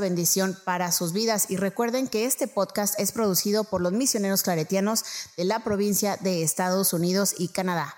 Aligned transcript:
bendición 0.00 0.56
para 0.64 0.92
sus 0.92 1.12
vidas. 1.12 1.50
Y 1.50 1.56
recuerden 1.56 2.08
que 2.08 2.24
este 2.24 2.48
podcast 2.48 2.98
es 2.98 3.12
producido 3.12 3.64
por 3.64 3.80
los 3.80 3.92
misioneros 3.92 4.42
claretianos 4.42 5.04
de 5.36 5.44
la 5.44 5.64
provincia 5.64 6.16
de 6.20 6.42
Estados 6.42 6.92
Unidos 6.92 7.34
y 7.38 7.48
Canadá. 7.48 7.94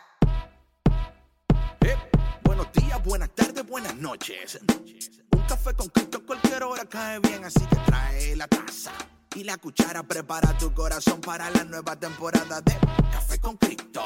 Eh, 1.80 1.97
buenos 2.45 2.73
días, 2.73 3.03
buenas 3.05 3.30
tardes, 3.30 3.67
buenas 3.67 3.95
noches. 3.97 4.59
Un 5.33 5.43
café 5.47 5.75
con 5.75 5.89
Cristo 5.89 6.19
a 6.19 6.27
cualquier 6.27 6.62
hora 6.65 6.84
cae 6.84 7.19
bien, 7.20 7.45
así 7.45 7.61
que 7.61 7.77
trae 7.87 8.37
la 8.37 8.48
taza 8.48 8.92
y 9.34 9.45
la 9.45 9.56
cuchara. 9.59 10.03
Prepara 10.03 10.56
tu 10.59 10.73
corazón 10.73 11.20
para 11.20 11.51
la 11.51 11.65
nueva 11.65 11.97
temporada 11.97 12.61
de 12.61 12.75
Café 13.12 13.39
con 13.39 13.56
Cristo. 13.56 14.03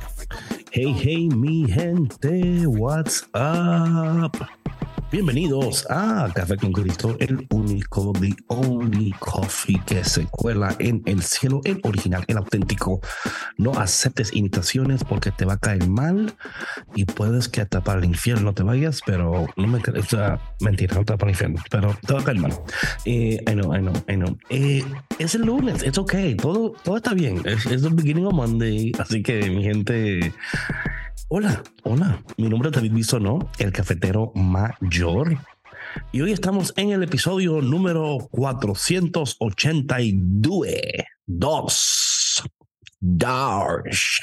Café 0.00 0.26
con 0.26 0.38
Cristo. 0.48 0.70
Hey, 0.72 0.94
hey, 1.02 1.28
mi 1.28 1.66
gente, 1.70 2.66
what's 2.66 3.22
up? 3.34 4.59
Bienvenidos 5.12 5.90
a 5.90 6.30
Café 6.32 6.56
con 6.56 6.70
Cristo, 6.70 7.16
el 7.18 7.44
único, 7.50 8.12
the 8.20 8.32
only 8.46 9.12
coffee 9.18 9.82
que 9.84 10.04
se 10.04 10.26
cuela 10.26 10.76
en 10.78 11.02
el 11.04 11.24
cielo, 11.24 11.60
el 11.64 11.80
original, 11.82 12.24
el 12.28 12.36
auténtico. 12.36 13.00
No 13.56 13.72
aceptes 13.72 14.32
imitaciones 14.32 15.02
porque 15.02 15.32
te 15.32 15.44
va 15.44 15.54
a 15.54 15.58
caer 15.58 15.88
mal 15.88 16.32
y 16.94 17.06
puedes 17.06 17.48
que 17.48 17.60
hasta 17.60 17.82
para 17.82 17.98
el 17.98 18.04
infierno 18.04 18.44
no 18.44 18.54
te 18.54 18.62
vayas, 18.62 19.00
pero 19.04 19.48
no 19.56 19.66
me 19.66 19.78
o 19.78 20.02
sea, 20.04 20.38
mentira, 20.60 20.94
no 20.94 21.04
te 21.04 21.12
va 21.12 21.18
para 21.18 21.30
el 21.30 21.34
infierno, 21.34 21.60
pero 21.68 21.96
te 22.06 22.14
va 22.14 22.20
a 22.20 22.24
caer 22.24 22.38
mal. 22.38 22.52
Eh, 23.04 23.42
I 23.48 23.52
know, 23.54 23.74
I 23.74 23.80
know, 23.80 23.94
I 24.08 24.14
know. 24.14 24.38
Eh, 24.48 24.84
es 25.18 25.34
el 25.34 25.42
lunes, 25.42 25.82
es 25.82 25.98
ok, 25.98 26.14
todo, 26.40 26.70
todo 26.84 26.98
está 26.98 27.14
bien, 27.14 27.42
es, 27.46 27.64
the 27.64 27.88
beginning 27.90 28.26
of 28.26 28.34
Monday, 28.34 28.92
así 28.96 29.24
que 29.24 29.50
mi 29.50 29.64
gente... 29.64 30.32
Hola, 31.28 31.62
hola. 31.84 32.22
Mi 32.36 32.48
nombre 32.48 32.70
es 32.70 32.74
David 32.74 32.92
Bisonó, 32.92 33.50
el 33.58 33.72
cafetero 33.72 34.32
mayor. 34.34 35.38
Y 36.12 36.20
hoy 36.20 36.32
estamos 36.32 36.72
en 36.76 36.90
el 36.90 37.02
episodio 37.02 37.60
número 37.60 38.28
482. 38.30 40.66
Dos. 41.26 42.42
Darsh. 43.00 44.20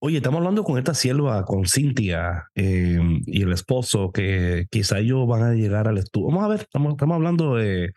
Oye, 0.00 0.18
estamos 0.18 0.38
hablando 0.38 0.64
con 0.64 0.78
esta 0.78 0.94
sierva, 0.94 1.44
con 1.44 1.66
Cintia 1.66 2.48
eh, 2.54 2.98
y 3.26 3.42
el 3.42 3.52
esposo, 3.52 4.10
que 4.12 4.66
quizá 4.70 4.98
ellos 4.98 5.26
van 5.26 5.42
a 5.42 5.54
llegar 5.54 5.88
al 5.88 5.98
estudio. 5.98 6.28
Vamos 6.28 6.44
a 6.44 6.48
ver, 6.48 6.60
estamos, 6.60 6.92
estamos 6.92 7.14
hablando 7.14 7.56
de 7.56 7.92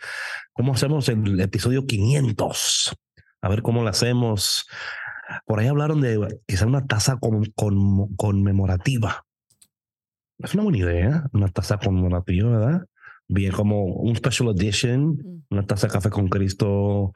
cómo 0.53 0.73
hacemos 0.73 1.09
el 1.09 1.39
episodio 1.39 1.85
500. 1.85 2.95
A 3.41 3.49
ver 3.49 3.61
cómo 3.61 3.83
lo 3.83 3.89
hacemos. 3.89 4.67
Por 5.45 5.59
ahí 5.59 5.67
hablaron 5.67 6.01
de 6.01 6.39
quizá 6.47 6.65
una 6.65 6.85
taza 6.85 7.17
con, 7.17 7.45
con- 7.55 8.15
conmemorativa. 8.15 9.25
Es 10.39 10.53
una 10.53 10.63
buena 10.63 10.77
idea, 10.79 11.23
una 11.33 11.47
taza 11.49 11.77
conmemorativa, 11.77 12.49
¿verdad? 12.49 12.85
Bien, 13.27 13.51
como 13.51 13.83
un 13.85 14.15
special 14.15 14.49
edition, 14.49 15.09
Mm. 15.17 15.43
una 15.51 15.65
taza 15.65 15.87
de 15.87 15.93
café 15.93 16.09
con 16.09 16.29
Cristo, 16.29 17.11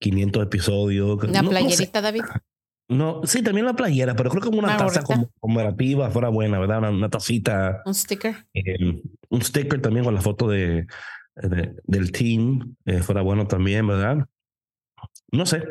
500 0.00 0.44
episodios. 0.44 1.22
Una 1.24 1.42
No- 1.42 1.42
no 1.42 1.42
sé. 1.42 1.48
playerita, 1.50 2.00
David. 2.00 2.22
No, 2.90 3.20
sí, 3.24 3.42
también 3.42 3.66
la 3.66 3.74
playera, 3.74 4.14
pero 4.14 4.30
creo 4.30 4.42
que 4.42 4.48
una, 4.48 4.68
Una 4.68 4.76
taza 4.76 5.02
como- 5.02 5.28
conmemorativa 5.40 6.10
fuera 6.10 6.28
buena, 6.28 6.58
¿verdad? 6.58 6.78
Una, 6.78 6.90
una 6.90 7.10
tacita, 7.10 7.82
Un 7.84 7.94
sticker. 7.94 8.46
eh, 8.54 9.02
un 9.28 9.42
sticker 9.42 9.80
también 9.82 10.04
con 10.04 10.14
la 10.14 10.22
foto 10.22 10.48
de, 10.48 10.86
de- 11.36 11.74
del 11.84 12.12
team, 12.12 12.76
eh, 12.86 13.02
fuera 13.02 13.20
bueno 13.22 13.46
también, 13.46 13.86
¿verdad? 13.86 14.26
No 15.32 15.44
sé. 15.46 15.64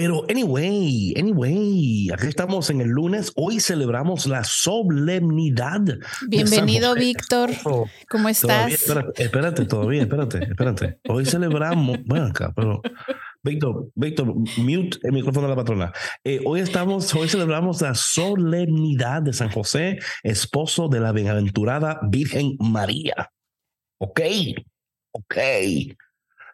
Pero 0.00 0.24
anyway, 0.28 1.12
anyway, 1.16 2.08
aquí 2.12 2.28
estamos 2.28 2.70
en 2.70 2.80
el 2.80 2.86
lunes. 2.86 3.32
Hoy 3.34 3.58
celebramos 3.58 4.26
la 4.26 4.44
solemnidad. 4.44 5.80
Bienvenido. 6.28 6.94
Víctor. 6.94 7.50
Oh, 7.64 7.84
¿Cómo 8.08 8.32
Todavía, 8.32 8.76
estás? 8.76 8.88
espérate, 8.88 9.22
espérate, 9.24 9.64
todavía, 9.64 10.02
espérate, 10.02 10.44
espérate. 10.44 11.00
Hoy 11.08 11.26
celebramos, 11.26 11.98
bueno, 12.04 12.26
acá, 12.26 12.52
pero 12.54 12.80
Víctor, 13.42 13.90
Víctor, 13.96 14.36
mute 14.58 14.98
el 15.02 15.10
micrófono 15.14 15.48
de 15.48 15.56
la 15.56 15.56
patrona. 15.56 15.92
Eh, 16.22 16.42
hoy 16.44 16.60
estamos, 16.60 17.12
hoy 17.16 17.28
celebramos 17.28 17.82
la 17.82 17.96
solemnidad 17.96 19.22
de 19.22 19.32
San 19.32 19.50
José, 19.50 19.98
esposo 20.22 20.86
de 20.86 21.00
la 21.00 21.10
bienaventurada 21.10 21.98
Virgen 22.08 22.56
María. 22.60 23.32
Ok, 23.98 24.20
ok. 25.10 25.36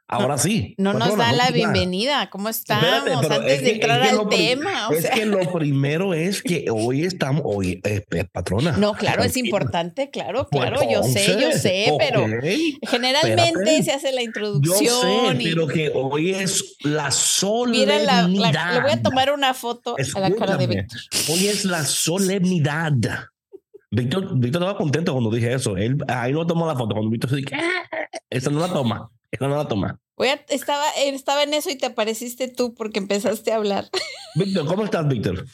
Ahora 0.06 0.36
sí. 0.36 0.74
No 0.76 0.92
nos 0.92 1.08
patrona, 1.08 1.24
da 1.24 1.32
la 1.32 1.50
bienvenida. 1.50 2.28
¿Cómo 2.28 2.50
estamos? 2.50 2.84
Antes 3.30 3.52
es 3.52 3.60
de 3.60 3.64
que- 3.64 3.70
entrar 3.72 4.02
es 4.02 4.10
que 4.12 4.18
al 4.18 4.28
tema. 4.28 4.88
o 4.88 4.92
es 4.92 5.02
sea. 5.02 5.14
que 5.14 5.24
lo 5.24 5.40
primero 5.52 6.12
es 6.12 6.42
que 6.42 6.66
hoy 6.70 7.04
estamos, 7.04 7.42
hoy, 7.46 7.80
eh, 7.84 8.02
patrona. 8.30 8.72
No, 8.76 8.92
claro, 8.92 9.24
es 9.24 9.36
importante, 9.38 10.10
claro, 10.10 10.46
Pues 10.50 10.68
claro, 10.70 10.80
yo 10.90 11.02
sé, 11.02 11.36
yo 11.40 11.52
sé, 11.52 11.92
pero 11.98 12.26
generalmente 12.82 13.44
espérate. 13.44 13.82
se 13.82 13.92
hace 13.92 14.12
la 14.12 14.20
Yo 14.20 14.26
introducción 14.26 15.36
sé, 15.38 15.42
y 15.42 15.48
pero 15.54 15.66
que 15.66 15.90
hoy 15.94 16.32
es 16.32 16.76
la 16.82 17.10
mira 17.66 17.98
la, 17.98 18.20
solemnidad. 18.22 18.52
la- 18.52 18.72
le 18.74 18.80
voy 18.82 18.90
a 18.92 19.02
tomar 19.02 19.32
una 19.32 19.54
foto 19.54 19.96
a 20.14 20.20
la 20.20 20.30
cara 20.32 20.56
de 20.58 20.66
Víctor. 20.66 21.00
Hoy 21.30 21.46
es 21.48 21.64
la 21.64 21.82
solemnidad. 21.84 22.92
Víctor, 23.94 24.38
Víctor 24.38 24.62
estaba 24.62 24.76
contento 24.76 25.12
cuando 25.12 25.30
dije 25.30 25.52
eso. 25.54 25.76
Él 25.76 25.96
ahí 26.08 26.32
no 26.32 26.46
tomó 26.46 26.66
la 26.66 26.74
foto. 26.76 26.94
Cuando 26.94 27.10
Víctor 27.10 27.30
se 27.30 27.36
dice, 27.36 27.54
"Ah, 27.54 28.06
esa 28.30 28.50
no 28.50 28.60
la 28.60 28.72
toma. 28.72 29.10
Esa 29.30 29.48
no 29.48 29.56
la 29.56 29.66
toma. 29.68 29.98
Voy 30.16 30.28
a- 30.28 30.44
estaba, 30.48 30.84
estaba 30.96 31.42
en 31.42 31.54
eso 31.54 31.70
y 31.70 31.76
te 31.76 31.86
apareciste 31.86 32.48
tú 32.48 32.74
porque 32.74 32.98
empezaste 33.00 33.52
a 33.52 33.56
hablar. 33.56 33.88
Víctor, 34.36 34.66
¿cómo 34.66 34.84
estás, 34.84 35.08
Víctor? 35.08 35.44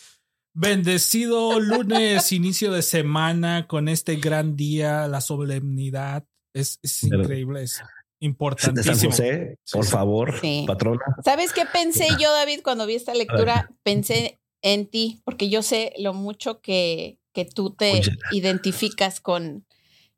Bendecido 0.52 1.60
lunes, 1.60 2.32
inicio 2.32 2.72
de 2.72 2.82
semana 2.82 3.66
con 3.68 3.88
este 3.88 4.16
gran 4.16 4.56
día, 4.56 5.06
la 5.06 5.20
solemnidad. 5.20 6.24
Es, 6.52 6.80
es 6.82 7.04
increíble, 7.04 7.62
es 7.62 7.74
De 7.74 7.78
San 7.78 7.86
importantísimo. 8.20 9.12
José, 9.12 9.58
por 9.72 9.84
favor, 9.86 10.40
Sí. 10.40 10.64
patrona. 10.66 11.00
¿Sabes 11.24 11.52
qué 11.52 11.62
pensé 11.72 12.08
yo, 12.20 12.32
David, 12.32 12.60
cuando 12.64 12.84
vi 12.86 12.96
esta 12.96 13.14
lectura? 13.14 13.70
Pensé 13.84 14.40
en 14.62 14.86
ti, 14.90 15.22
porque 15.24 15.48
yo 15.48 15.62
sé 15.62 15.92
lo 15.98 16.12
mucho 16.14 16.60
que, 16.60 17.19
que 17.32 17.44
tú 17.44 17.74
te 17.74 17.92
Oye. 18.00 18.10
identificas 18.32 19.20
con 19.20 19.64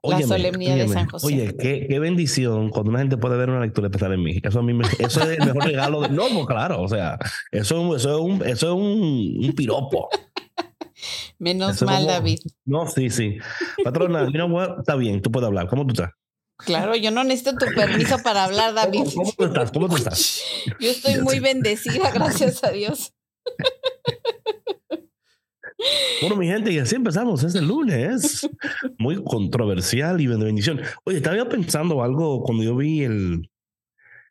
la 0.05 0.17
Óyeme, 0.17 0.25
solemnidad 0.27 0.77
de 0.77 0.89
San 0.89 1.09
José. 1.09 1.27
Oye, 1.27 1.57
qué, 1.57 1.87
qué 1.89 1.99
bendición 2.01 2.71
cuando 2.71 2.91
una 2.91 2.99
gente 3.01 3.17
puede 3.17 3.37
ver 3.37 3.51
una 3.51 3.61
lectura 3.61 3.87
especial 3.87 4.13
en 4.15 4.23
mí. 4.23 4.41
Eso 4.43 4.59
a 4.59 4.63
mí 4.63 4.75
me- 4.75 4.85
eso 4.99 5.23
es 5.23 5.39
el 5.39 5.47
mejor 5.47 5.65
regalo. 5.65 6.01
De, 6.03 6.09
no, 6.09 6.25
pues 6.33 6.47
claro, 6.47 6.83
o 6.83 6.89
sea, 6.89 7.19
eso, 7.53 7.95
eso 7.95 8.11
es 8.17 8.21
un, 8.21 8.47
eso 8.47 8.67
es 8.69 8.73
un, 8.75 9.45
un 9.45 9.53
piropo. 9.55 10.09
Menos 11.39 11.77
Eso 11.77 11.85
mal, 11.87 11.99
como- 12.03 12.11
David. 12.13 12.39
No, 12.65 12.87
sí, 12.89 13.11
sí. 13.11 13.37
Patrona, 13.85 14.25
you 14.27 14.33
know 14.33 14.49
what? 14.49 14.81
está 14.81 14.95
bien, 14.97 15.21
tú 15.23 15.31
puedes 15.33 15.47
hablar. 15.47 15.69
¿Cómo 15.69 15.85
tú 15.87 15.93
estás? 15.93 16.11
Claro, 16.59 16.95
yo 16.95 17.11
no 17.11 17.25
necesito 17.25 17.57
tu 17.57 17.67
permiso 17.75 18.19
para 18.23 18.45
hablar, 18.45 18.73
David. 18.75 19.01
¿Cómo, 19.01 19.13
cómo 19.15 19.33
tú 19.37 19.45
estás? 19.47 19.73
¿Cómo 19.73 19.89
tú 19.89 19.97
estás? 19.97 20.43
Yo 20.79 20.91
estoy 20.91 21.21
muy 21.21 21.41
bendecida, 21.41 22.11
gracias 22.13 22.63
a 22.63 22.71
Dios. 22.71 23.13
Bueno, 26.21 26.37
mi 26.37 26.47
gente, 26.47 26.73
y 26.73 26.79
así 26.79 26.95
empezamos. 26.95 27.43
Es 27.43 27.55
el 27.55 27.67
lunes. 27.67 28.49
Muy 28.99 29.23
controversial 29.25 30.21
y 30.21 30.27
de 30.27 30.37
bendición. 30.37 30.81
Oye, 31.05 31.17
estaba 31.19 31.49
pensando 31.49 32.03
algo 32.03 32.43
cuando 32.43 32.63
yo 32.63 32.77
vi 32.77 33.03
el, 33.03 33.51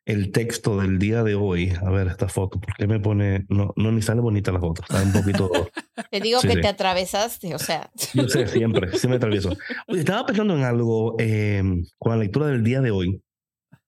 el 0.05 0.31
texto 0.31 0.79
del 0.79 0.99
día 0.99 1.23
de 1.23 1.35
hoy. 1.35 1.73
A 1.85 1.89
ver, 1.91 2.07
esta 2.07 2.27
foto, 2.29 2.59
¿por 2.59 2.73
qué 2.75 2.87
me 2.87 2.99
pone? 2.99 3.45
No, 3.49 3.73
no 3.75 3.91
ni 3.91 4.01
sale 4.01 4.21
bonita 4.21 4.51
la 4.51 4.59
foto. 4.59 4.81
Está 4.83 5.03
un 5.03 5.11
poquito. 5.11 5.49
Te 6.09 6.19
digo 6.21 6.39
Sí, 6.39 6.47
que 6.47 6.53
sí. 6.55 6.61
te 6.61 6.67
atravesaste, 6.67 7.53
o 7.53 7.59
sea, 7.59 7.91
Yo 8.13 8.27
sé, 8.27 8.47
siempre, 8.47 8.89
siempre 8.91 9.09
me 9.09 9.15
atravieso. 9.17 9.55
Oye, 9.87 9.99
estaba 9.99 10.25
pensando 10.25 10.55
en 10.55 10.63
algo 10.63 11.15
eh, 11.19 11.61
con 11.99 12.11
la 12.13 12.17
lectura 12.17 12.47
del 12.47 12.63
día 12.63 12.81
de 12.81 12.91
hoy. 12.91 13.21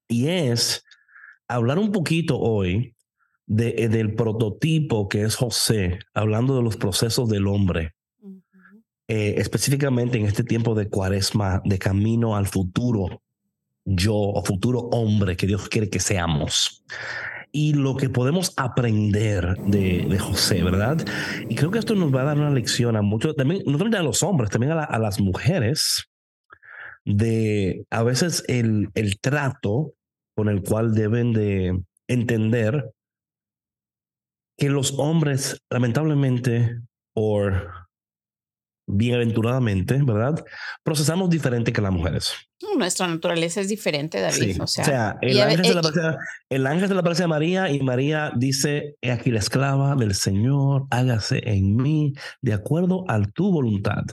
Y 0.08 0.28
es 0.28 0.84
hablar 1.48 1.80
un 1.80 1.92
poquito 1.92 2.38
hoy 2.40 2.94
de, 3.46 3.76
eh, 3.78 3.90
del 3.90 4.16
prototipo 4.16 5.08
que 5.10 5.24
es 5.24 5.36
José, 5.36 6.00
hablando 6.14 6.56
de 6.56 6.64
los 6.64 6.78
procesos 6.78 7.30
del 7.30 7.48
hombre. 7.48 7.94
eh, 9.10 9.36
específicamente 9.38 10.18
en 10.18 10.26
este 10.26 10.44
tiempo 10.46 10.76
de 10.76 10.88
cuaresma, 10.90 11.62
de 11.66 11.78
camino 11.78 12.38
al 12.38 12.48
futuro 12.48 13.22
yo 13.86 14.16
o 14.16 14.46
futuro 14.46 14.80
hombre 14.94 15.36
que 15.36 15.46
Dios 15.46 15.68
quiere 15.68 15.90
que 15.90 16.00
seamos. 16.00 16.86
Y 17.52 17.74
lo 17.74 17.98
que 17.98 18.10
podemos 18.10 18.54
aprender 18.56 19.58
de, 19.68 20.08
de 20.10 20.20
José, 20.20 20.64
¿verdad? 20.64 21.06
Y 21.50 21.56
creo 21.56 21.70
que 21.70 21.80
esto 21.80 21.96
nos 21.96 22.16
va 22.16 22.22
a 22.22 22.26
dar 22.26 22.38
una 22.38 22.50
lección 22.50 22.96
a 22.96 23.02
muchos, 23.02 23.36
también, 23.36 23.62
no 23.66 23.74
solamente 23.74 23.98
a 23.98 24.04
los 24.04 24.24
hombres, 24.24 24.50
también 24.50 24.72
a, 24.72 24.76
la- 24.76 24.84
a 24.86 24.98
las 25.00 25.20
mujeres, 25.20 26.06
de 27.06 27.86
a 27.90 28.04
veces 28.04 28.44
el, 28.48 28.90
el 28.96 29.20
trato 29.20 29.94
con 30.36 30.48
el 30.48 30.64
cual 30.64 30.94
deben 30.96 31.34
de 31.34 31.78
entender 32.08 32.92
que 34.58 34.70
los 34.70 34.98
hombres, 35.00 35.62
lamentablemente, 35.70 36.80
por 37.14 37.83
bienaventuradamente, 38.86 40.02
¿verdad? 40.04 40.44
Procesamos 40.84 41.30
diferente 41.30 41.72
que 41.72 41.82
las 41.82 41.92
mujeres. 41.92 42.34
Nuestra 42.78 43.08
naturaleza 43.08 43.62
es 43.62 43.68
diferente, 43.68 44.20
David. 44.20 44.62
o 44.62 44.68
sea, 44.68 45.18
el, 45.22 45.40
ángel 45.42 45.66
se 45.66 45.74
le 45.74 45.80
aparece, 45.80 46.18
el, 46.50 46.66
ángel 46.66 46.88
se 46.88 46.94
le 46.94 47.00
aparece 47.02 47.24
a 47.24 47.28
María 47.28 47.70
y 47.70 47.82
María 47.82 48.32
dice, 48.36 48.96
he 49.02 49.12
aquí 49.12 49.32
la 49.32 49.40
esclava 49.40 49.96
del 49.96 50.16
Señor, 50.16 50.86
hágase 50.90 51.42
en 51.44 51.76
mí 51.76 52.14
de 52.42 52.54
acuerdo 52.54 53.04
a 53.10 53.22
tu 53.22 53.52
voluntad. 53.52 54.04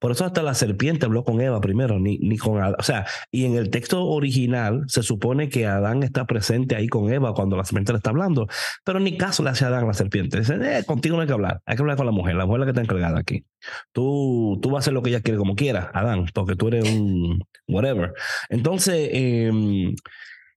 Por 0.00 0.12
eso 0.12 0.24
hasta 0.24 0.42
la 0.42 0.54
serpiente 0.54 1.06
habló 1.06 1.24
con 1.24 1.40
Eva 1.40 1.60
primero, 1.60 1.98
ni, 1.98 2.18
ni 2.18 2.36
con 2.36 2.58
Adán. 2.58 2.76
O 2.78 2.82
sea, 2.82 3.06
y 3.30 3.46
en 3.46 3.56
el 3.56 3.70
texto 3.70 4.04
original 4.06 4.84
se 4.86 5.02
supone 5.02 5.48
que 5.48 5.66
Adán 5.66 6.02
está 6.02 6.26
presente 6.26 6.76
ahí 6.76 6.88
con 6.88 7.12
Eva 7.12 7.34
cuando 7.34 7.56
la 7.56 7.64
serpiente 7.64 7.92
le 7.92 7.98
está 7.98 8.10
hablando, 8.10 8.46
pero 8.84 9.00
ni 9.00 9.16
caso 9.16 9.42
le 9.42 9.50
hace 9.50 9.64
a 9.64 9.68
Adán 9.68 9.86
la 9.86 9.94
serpiente. 9.94 10.38
Dice, 10.38 10.56
eh, 10.60 10.84
contigo 10.84 11.16
no 11.16 11.22
hay 11.22 11.26
que 11.28 11.34
hablar, 11.34 11.62
hay 11.64 11.76
que 11.76 11.82
hablar 11.82 11.96
con 11.96 12.06
la 12.06 12.12
mujer, 12.12 12.34
la 12.34 12.46
mujer 12.46 12.60
la 12.60 12.66
que 12.66 12.70
está 12.70 12.82
encargada 12.82 13.18
aquí. 13.18 13.44
Tú, 13.92 14.58
tú 14.62 14.70
vas 14.70 14.76
a 14.76 14.80
hacer 14.80 14.92
lo 14.94 15.02
que 15.02 15.10
ella 15.10 15.20
quiere 15.20 15.38
como 15.38 15.54
quiera, 15.54 15.90
Adán, 15.94 16.26
porque 16.34 16.56
tú 16.56 16.68
eres 16.68 16.88
un 16.90 17.42
whatever. 17.68 18.12
Entonces, 18.48 19.10
em, 19.12 19.94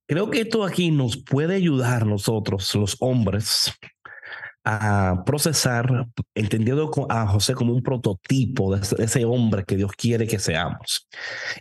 creo 0.08 0.30
que 0.30 0.42
esto 0.42 0.64
aquí 0.64 0.92
nos 0.92 1.18
puede 1.18 1.56
ayudar 1.56 2.06
nosotros, 2.06 2.74
los 2.76 2.98
hombres, 3.00 3.74
a 4.70 5.24
procesar, 5.26 6.08
entendiendo 6.36 6.92
a 7.08 7.26
José 7.28 7.54
como 7.54 7.74
un 7.74 7.82
prototipo 7.82 8.76
de 8.76 8.82
ese, 9.02 9.24
hombre 9.24 9.64
que 9.64 9.78
Dios 9.78 9.94
quiere 9.94 10.28
que 10.28 10.40
seamos. 10.40 11.08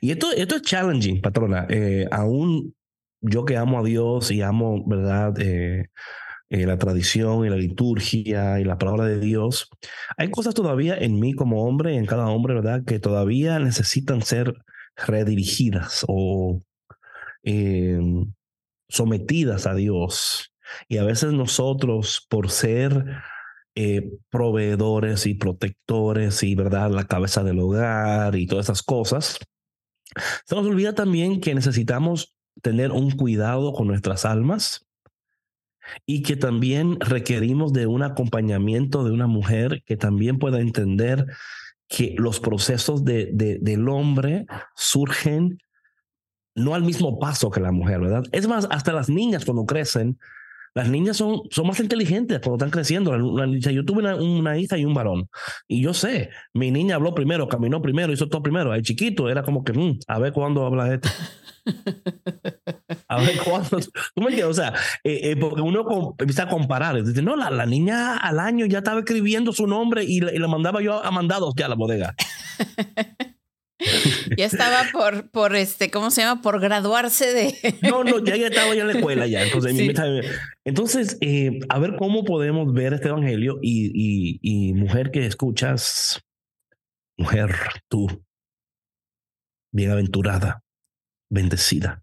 Y 0.01 0.11
esto, 0.11 0.33
esto 0.33 0.57
es 0.57 0.63
challenging, 0.63 1.21
patrona. 1.21 1.67
Eh, 1.69 2.07
aún 2.11 2.75
yo 3.21 3.45
que 3.45 3.57
amo 3.57 3.79
a 3.79 3.85
Dios 3.85 4.33
y 4.33 4.43
amo, 4.43 4.83
¿verdad? 4.87 5.35
Eh, 5.39 5.87
eh, 6.49 6.65
la 6.65 6.79
tradición 6.79 7.45
y 7.45 7.51
la 7.51 7.57
liturgia 7.57 8.61
y 8.61 8.65
la 8.65 8.79
palabra 8.79 9.05
de 9.07 9.19
Dios, 9.19 9.69
hay 10.17 10.31
cosas 10.31 10.55
todavía 10.55 10.97
en 10.97 11.19
mí 11.19 11.35
como 11.35 11.65
hombre, 11.67 11.97
en 11.97 12.07
cada 12.07 12.29
hombre, 12.29 12.55
¿verdad? 12.55 12.85
Que 12.85 13.01
todavía 13.01 13.59
necesitan 13.59 14.23
ser 14.23 14.55
redirigidas 14.97 16.05
o 16.07 16.63
em, 17.43 18.33
sometidas 18.89 19.67
a 19.67 19.75
Dios. 19.75 20.53
Y 20.89 20.99
a 20.99 21.05
veces 21.05 21.33
nosotros, 21.33 22.25
por 22.29 22.51
ser 22.51 23.05
eh, 23.75 24.11
proveedores 24.31 25.27
y 25.27 25.35
protectores 25.35 26.43
y, 26.43 26.55
¿verdad?, 26.55 26.91
la 26.91 27.07
cabeza 27.07 27.43
del 27.43 27.59
hogar 27.59 28.37
y 28.37 28.47
todas 28.47 28.67
esas 28.67 28.83
cosas, 28.83 29.39
se 30.45 30.55
nos 30.55 30.65
olvida 30.65 30.95
también 30.95 31.41
que 31.41 31.55
necesitamos 31.55 32.35
tener 32.63 32.93
un 32.93 33.11
cuidado 33.11 33.73
con 33.73 33.89
nuestras 33.89 34.25
almas 34.25 34.86
y 36.05 36.23
que 36.23 36.37
también 36.37 36.99
requerimos 37.01 37.73
de 37.73 37.87
un 37.87 38.03
acompañamiento 38.03 39.05
de 39.05 39.13
una 39.13 39.27
mujer 39.27 39.83
que 39.85 39.97
también 39.97 40.39
pueda 40.39 40.61
entender 40.61 41.27
que 41.89 42.15
los 42.19 42.41
procesos 42.41 43.05
de, 43.05 43.31
del 43.33 43.89
hombre 43.89 44.47
surgen 44.75 45.59
no 46.55 46.75
al 46.75 46.83
mismo 46.83 47.19
paso 47.19 47.51
que 47.51 47.61
la 47.61 47.71
mujer, 47.71 48.01
¿verdad? 48.01 48.25
Es 48.33 48.49
más, 48.49 48.67
hasta 48.71 48.93
las 48.93 49.09
niñas 49.09 49.45
cuando 49.45 49.67
crecen, 49.67 50.19
las 50.77 50.91
niñas 50.91 51.17
son, 51.17 51.41
son 51.51 51.67
más 51.67 51.81
inteligentes 51.81 52.39
cuando 52.41 52.57
están 52.57 52.69
creciendo. 52.69 53.17
yo 53.17 53.85
tuve 53.87 54.15
una, 54.15 54.59
hija 54.59 54.77
y 54.77 54.85
un 54.85 54.93
varón. 54.93 55.27
Y 55.67 55.81
yo 55.81 55.95
sé, 55.95 56.29
mi 56.53 56.71
niña 56.71 56.97
habló 56.97 57.15
primero, 57.15 57.49
caminó 57.49 57.81
primero, 57.81 58.13
hizo 58.13 58.29
todo 58.29 58.43
primero. 58.43 58.75
El 58.75 58.83
chiquito 58.83 59.31
era 59.31 59.43
como 59.43 59.65
que, 59.65 59.73
mm, 59.73 60.01
a 60.07 60.19
ver 60.19 60.35
cuándo 60.35 60.67
habla 60.67 60.93
este. 60.93 61.09
A 63.09 63.19
ver 63.19 63.39
cuándo. 63.43 63.79
¿Tú 63.79 64.21
me 64.21 64.27
entiendes? 64.27 64.45
O 64.45 64.55
sea, 64.55 64.75
eh, 65.03 65.31
eh, 65.31 65.37
porque 65.37 65.63
uno 65.63 66.15
empieza 66.19 66.43
a 66.43 66.49
comparar. 66.49 67.03
Dice, 67.03 67.23
no, 67.23 67.37
la, 67.37 67.51
la, 67.51 67.67
niña 67.67 68.17
al 68.19 68.39
año 68.39 68.67
ya 68.67 68.79
estaba 68.79 69.01
escribiendo 69.01 69.53
su 69.53 69.67
nombre 69.67 70.05
y, 70.05 70.19
y 70.19 70.21
le 70.21 70.49
mandaba 70.49 70.83
yo 70.83 71.03
a 71.03 71.11
mandados 71.11 71.55
ya 71.57 71.67
a 71.67 71.69
la 71.71 71.75
bodega. 71.75 72.15
ya 74.37 74.47
estaba 74.47 74.85
por, 74.93 75.31
por 75.31 75.55
este, 75.55 75.91
¿cómo 75.91 76.11
se 76.11 76.23
llama? 76.23 76.41
Por 76.41 76.61
graduarse 76.61 77.33
de. 77.33 77.75
no, 77.83 78.05
no, 78.05 78.25
ya, 78.25 78.35
estaba 78.35 78.75
ya 78.75 78.83
en 78.83 78.87
la 78.89 78.93
escuela 78.95 79.27
ya. 79.27 79.43
Entonces, 80.65 81.19
eh, 81.21 81.59
a 81.69 81.79
ver 81.79 81.97
cómo 81.97 82.25
podemos 82.25 82.73
ver 82.73 82.95
este 82.95 83.09
evangelio 83.09 83.59
y, 83.61 84.39
y, 84.41 84.73
mujer 84.73 85.11
que 85.11 85.27
escuchas, 85.27 86.23
mujer, 87.19 87.55
tú, 87.89 88.25
bienaventurada, 89.73 90.63
bendecida. 91.31 92.03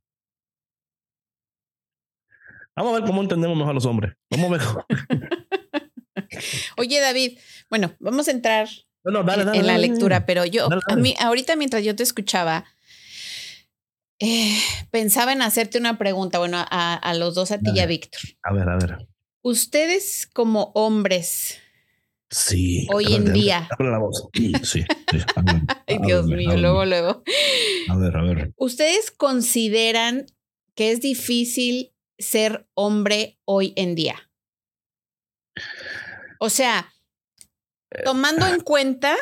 Vamos 2.75 2.93
a 2.93 2.99
ver 2.99 3.07
cómo 3.07 3.21
entendemos 3.21 3.67
a 3.67 3.73
los 3.73 3.85
hombres. 3.85 4.13
Vamos 4.31 4.51
a 4.51 4.85
ver. 4.97 5.21
Oye, 6.77 6.99
David, 6.99 7.39
bueno, 7.69 7.95
vamos 7.99 8.27
a 8.27 8.31
entrar 8.31 8.67
en, 9.05 9.67
la 9.67 9.77
lectura, 9.77 10.25
pero 10.25 10.45
yo, 10.45 10.67
a 10.87 10.95
mí, 10.95 11.15
ahorita 11.19 11.55
mientras 11.55 11.83
yo 11.83 11.95
te 11.95 12.03
escuchaba, 12.03 12.65
eh, 14.19 14.57
pensaba 14.91 15.33
en 15.33 15.41
hacerte 15.41 15.77
una 15.77 15.97
pregunta, 15.97 16.39
bueno, 16.39 16.63
a, 16.69 17.13
los 17.15 17.35
dos, 17.35 17.51
a 17.51 17.59
ti 17.59 17.71
y 17.73 17.79
a 17.79 17.85
Víctor. 17.85 18.21
A 18.43 18.53
ver, 18.53 18.69
a 18.69 18.77
ver. 18.77 19.07
Ustedes 19.41 20.29
como 20.31 20.71
hombres, 20.73 21.59
Sí. 22.33 22.87
Hoy 22.91 23.13
en 23.13 23.31
día. 23.31 23.69
la 23.77 23.99
voz. 23.99 24.27
Sí, 24.33 24.53
Ay, 25.87 25.99
Dios 26.03 26.25
mío, 26.25 26.57
luego, 26.57 26.83
luego. 26.83 27.23
A 27.89 27.95
ver, 27.95 28.17
a 28.17 28.23
ver. 28.23 28.53
¿Ustedes 28.57 29.11
consideran 29.11 30.25
que 30.73 30.91
es 30.91 30.99
difícil 30.99 31.93
ser 32.17 32.67
hombre 32.73 33.37
hoy 33.45 33.73
en 33.75 33.93
día? 33.93 34.31
O 36.39 36.49
sea, 36.49 36.91
Tomando 38.03 38.47
en 38.47 38.61
cuenta 38.61 39.15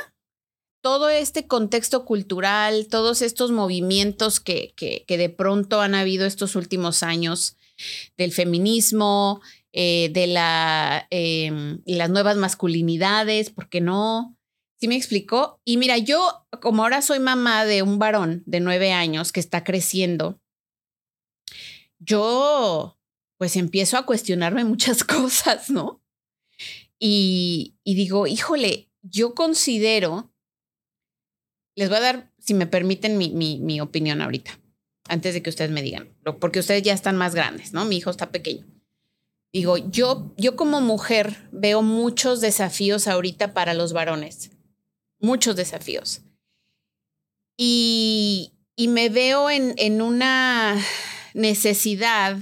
todo 0.81 1.09
este 1.09 1.47
contexto 1.47 2.05
cultural, 2.05 2.87
todos 2.87 3.21
estos 3.21 3.51
movimientos 3.51 4.39
que, 4.39 4.73
que, 4.75 5.17
de 5.17 5.29
pronto 5.29 5.81
han 5.81 5.95
habido 5.95 6.25
estos 6.25 6.55
últimos 6.55 7.03
años 7.03 7.57
del 8.17 8.31
feminismo, 8.31 9.41
eh, 9.73 10.09
de 10.11 10.27
la, 10.27 11.07
em, 11.11 11.81
las 11.85 12.09
nuevas 12.09 12.35
masculinidades, 12.37 13.51
¿por 13.51 13.69
qué 13.69 13.79
no? 13.79 14.35
¿Sí 14.79 14.87
me 14.87 14.95
explicó? 14.95 15.61
Y 15.63 15.77
mira, 15.77 15.97
yo 15.99 16.47
como 16.61 16.83
ahora 16.83 17.01
soy 17.01 17.19
mamá 17.19 17.65
de 17.65 17.83
un 17.83 17.99
varón 17.99 18.41
de 18.47 18.59
nueve 18.59 18.91
años 18.91 19.31
que 19.31 19.39
está 19.39 19.63
creciendo, 19.63 20.41
yo 21.99 22.97
pues 23.37 23.55
empiezo 23.55 23.97
a 23.97 24.05
cuestionarme 24.05 24.63
muchas 24.65 25.03
cosas, 25.03 25.69
¿no? 25.69 26.00
Y, 27.03 27.79
digo, 27.83 28.27
híjole, 28.27 28.87
yo 29.01 29.33
considero, 29.33 30.31
les 31.73 31.89
voy 31.89 31.97
a 31.97 32.01
dar, 32.01 32.31
si 32.37 32.53
me 32.53 32.67
permiten, 32.67 33.17
mi, 33.17 33.31
mi, 33.31 33.81
opinión 33.81 34.21
ahorita, 34.21 34.59
antes 35.07 35.33
de 35.33 35.41
que 35.41 35.49
ustedes 35.49 35.71
me 35.71 35.81
digan, 35.81 36.15
porque 36.39 36.59
ustedes 36.59 36.83
ya 36.83 36.93
están 36.93 37.17
más 37.17 37.33
grandes, 37.33 37.73
¿no? 37.73 37.85
Mi 37.85 37.97
hijo 37.97 38.11
está 38.11 38.31
pequeño. 38.31 38.67
Digo, 39.51 39.77
yo, 39.77 40.31
yo 40.37 40.55
como 40.55 40.79
mujer 40.79 41.49
veo 41.51 41.81
muchos 41.81 42.39
desafíos 42.39 43.07
ahorita 43.07 43.55
para 43.55 43.73
los 43.73 43.93
varones, 43.93 44.51
muchos 45.19 45.55
desafíos. 45.55 46.21
Y, 47.57 48.53
y 48.75 48.89
me 48.89 49.09
veo 49.09 49.49
en, 49.49 49.73
en 49.77 50.03
una 50.03 50.79
necesidad 51.33 52.37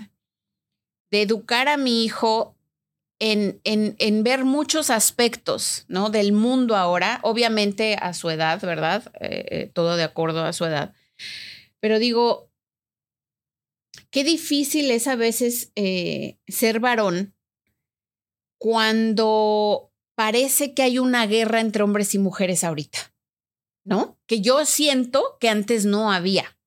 de 1.11 1.21
educar 1.21 1.69
a 1.69 1.77
mi 1.77 2.03
hijo 2.03 2.58
en, 3.19 3.59
en, 3.65 4.23
ver 4.23 4.45
muchos 4.45 4.89
aspectos 4.89 5.85
¿no? 5.87 6.09
del 6.09 6.31
mundo 6.31 6.75
ahora, 6.75 7.19
obviamente 7.23 7.97
a 8.01 8.13
su 8.13 8.29
edad, 8.29 8.61
¿verdad? 8.61 9.11
Eh, 9.19 9.45
eh, 9.49 9.71
todo 9.73 9.97
de 9.97 10.03
acuerdo 10.03 10.43
a 10.43 10.53
su 10.53 10.65
edad. 10.65 10.93
Pero 11.81 11.99
digo, 11.99 12.49
qué 14.09 14.23
difícil 14.23 14.89
es 14.91 15.07
a 15.07 15.15
veces 15.15 15.71
eh, 15.75 16.39
ser 16.47 16.79
varón 16.79 17.35
cuando 18.57 19.91
parece 20.15 20.73
que 20.73 20.83
hay 20.83 20.99
una 20.99 21.27
guerra 21.27 21.59
entre 21.59 21.83
hombres 21.83 22.13
y 22.15 22.19
mujeres 22.19 22.63
ahorita, 22.63 23.13
¿no? 23.85 24.17
Que 24.27 24.41
yo 24.41 24.65
siento 24.65 25.37
que 25.39 25.49
antes 25.49 25.85
no 25.85 26.11
había. 26.11 26.57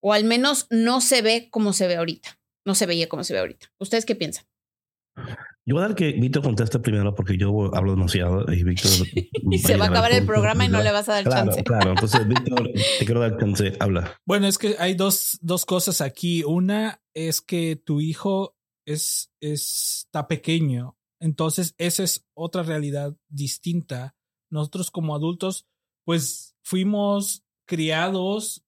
O 0.00 0.12
al 0.12 0.24
menos 0.24 0.66
no 0.70 1.00
se 1.00 1.22
ve 1.22 1.48
como 1.50 1.72
se 1.72 1.86
ve 1.86 1.96
ahorita. 1.96 2.40
No 2.64 2.74
se 2.74 2.86
veía 2.86 3.08
como 3.08 3.24
se 3.24 3.32
ve 3.32 3.40
ahorita. 3.40 3.72
¿Ustedes 3.78 4.04
qué 4.04 4.14
piensan? 4.14 4.44
Yo 5.64 5.76
voy 5.76 5.84
a 5.84 5.88
dar 5.88 5.94
que 5.94 6.12
Víctor 6.12 6.42
conteste 6.42 6.80
primero 6.80 7.14
porque 7.14 7.36
yo 7.38 7.74
hablo 7.74 7.92
demasiado 7.92 8.52
y 8.52 8.64
Víctor. 8.64 8.90
y 9.50 9.58
se 9.58 9.76
va 9.76 9.86
a 9.86 9.88
acabar 9.88 10.10
el 10.12 10.26
programa 10.26 10.64
y 10.64 10.68
no 10.68 10.82
le 10.82 10.90
vas 10.90 11.08
a 11.08 11.22
dar 11.22 11.24
chance. 11.28 11.62
Claro, 11.62 11.90
entonces 11.92 12.26
Víctor, 12.26 12.72
te 12.98 13.04
quiero 13.04 13.20
dar 13.20 13.38
chance, 13.38 13.76
habla. 13.78 14.18
Bueno, 14.26 14.48
es 14.48 14.58
que 14.58 14.74
hay 14.78 14.94
dos, 14.94 15.38
dos 15.40 15.64
cosas 15.64 16.00
aquí. 16.00 16.42
Una 16.42 17.00
es 17.14 17.40
que 17.40 17.76
tu 17.76 18.00
hijo 18.00 18.56
es, 18.86 19.30
está 19.40 20.26
pequeño, 20.26 20.96
entonces 21.20 21.74
esa 21.78 22.02
es 22.02 22.26
otra 22.34 22.64
realidad 22.64 23.16
distinta. 23.28 24.16
Nosotros 24.50 24.90
como 24.90 25.14
adultos, 25.14 25.66
pues 26.04 26.56
fuimos 26.64 27.44
criados 27.66 28.64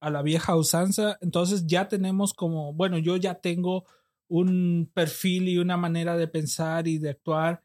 a 0.00 0.10
la 0.10 0.22
vieja 0.22 0.54
usanza, 0.54 1.18
entonces 1.20 1.66
ya 1.66 1.88
tenemos 1.88 2.32
como, 2.32 2.72
bueno, 2.72 2.98
yo 2.98 3.16
ya 3.16 3.34
tengo 3.34 3.84
un 4.28 4.90
perfil 4.92 5.48
y 5.48 5.58
una 5.58 5.76
manera 5.76 6.16
de 6.16 6.28
pensar 6.28 6.88
y 6.88 6.98
de 6.98 7.10
actuar 7.10 7.64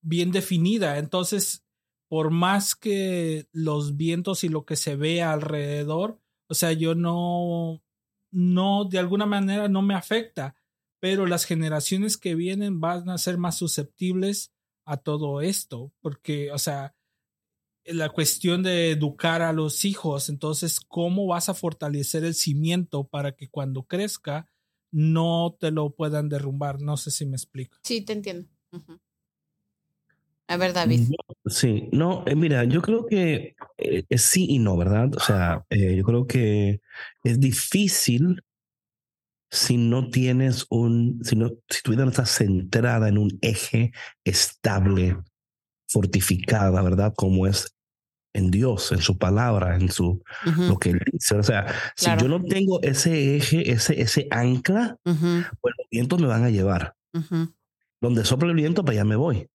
bien 0.00 0.30
definida. 0.30 0.98
Entonces, 0.98 1.64
por 2.08 2.30
más 2.30 2.74
que 2.74 3.48
los 3.52 3.96
vientos 3.96 4.44
y 4.44 4.48
lo 4.48 4.64
que 4.64 4.76
se 4.76 4.96
ve 4.96 5.22
alrededor, 5.22 6.20
o 6.48 6.54
sea, 6.54 6.72
yo 6.72 6.94
no, 6.94 7.82
no, 8.30 8.84
de 8.84 8.98
alguna 8.98 9.26
manera 9.26 9.68
no 9.68 9.82
me 9.82 9.94
afecta, 9.94 10.54
pero 11.00 11.26
las 11.26 11.44
generaciones 11.44 12.16
que 12.16 12.34
vienen 12.34 12.80
van 12.80 13.08
a 13.08 13.18
ser 13.18 13.38
más 13.38 13.56
susceptibles 13.56 14.52
a 14.84 14.96
todo 14.96 15.40
esto, 15.40 15.92
porque, 16.00 16.52
o 16.52 16.58
sea, 16.58 16.94
la 17.84 18.08
cuestión 18.08 18.62
de 18.62 18.90
educar 18.90 19.42
a 19.42 19.52
los 19.52 19.84
hijos, 19.84 20.28
entonces, 20.28 20.80
¿cómo 20.80 21.26
vas 21.26 21.48
a 21.48 21.54
fortalecer 21.54 22.24
el 22.24 22.34
cimiento 22.34 23.04
para 23.04 23.32
que 23.32 23.48
cuando 23.48 23.84
crezca 23.84 24.48
no 24.90 25.56
te 25.58 25.70
lo 25.70 25.90
puedan 25.90 26.28
derrumbar? 26.28 26.80
No 26.80 26.96
sé 26.96 27.10
si 27.10 27.26
me 27.26 27.36
explico. 27.36 27.78
Sí, 27.82 28.02
te 28.02 28.12
entiendo. 28.12 28.48
A 30.48 30.56
ver, 30.56 30.72
David. 30.72 31.10
Sí, 31.46 31.88
no, 31.92 32.22
eh, 32.26 32.36
mira, 32.36 32.64
yo 32.64 32.80
creo 32.80 33.06
que 33.06 33.56
eh, 33.78 34.04
es 34.08 34.22
sí 34.22 34.46
y 34.48 34.58
no, 34.58 34.76
¿verdad? 34.76 35.10
O 35.16 35.20
sea, 35.20 35.64
eh, 35.70 35.96
yo 35.96 36.04
creo 36.04 36.26
que 36.26 36.80
es 37.24 37.40
difícil 37.40 38.42
si 39.50 39.76
no 39.76 40.10
tienes 40.10 40.66
un, 40.70 41.20
si, 41.24 41.36
no, 41.36 41.50
si 41.68 41.82
tu 41.82 41.92
vida 41.92 42.04
no 42.04 42.10
está 42.10 42.26
centrada 42.26 43.08
en 43.08 43.18
un 43.18 43.38
eje 43.42 43.92
estable, 44.24 45.16
fortificada, 45.88 46.82
¿verdad? 46.82 47.12
Como 47.16 47.46
es 47.46 47.75
en 48.36 48.50
Dios, 48.50 48.92
en 48.92 49.00
su 49.00 49.16
palabra, 49.16 49.76
en 49.76 49.90
su 49.90 50.22
lo 50.44 50.78
que 50.78 50.90
él 50.90 51.00
dice. 51.12 51.36
O 51.36 51.42
sea, 51.42 51.66
si 51.96 52.10
yo 52.20 52.28
no 52.28 52.42
tengo 52.44 52.80
ese 52.82 53.36
eje, 53.36 53.70
ese, 53.70 54.00
ese 54.00 54.28
ancla, 54.30 54.98
pues 55.02 55.74
los 55.78 55.88
vientos 55.90 56.20
me 56.20 56.26
van 56.26 56.44
a 56.44 56.50
llevar. 56.50 56.94
Donde 58.00 58.24
sopla 58.24 58.50
el 58.50 58.54
viento, 58.54 58.84
para 58.84 58.96
allá 58.96 59.04
me 59.04 59.16
voy. 59.16 59.48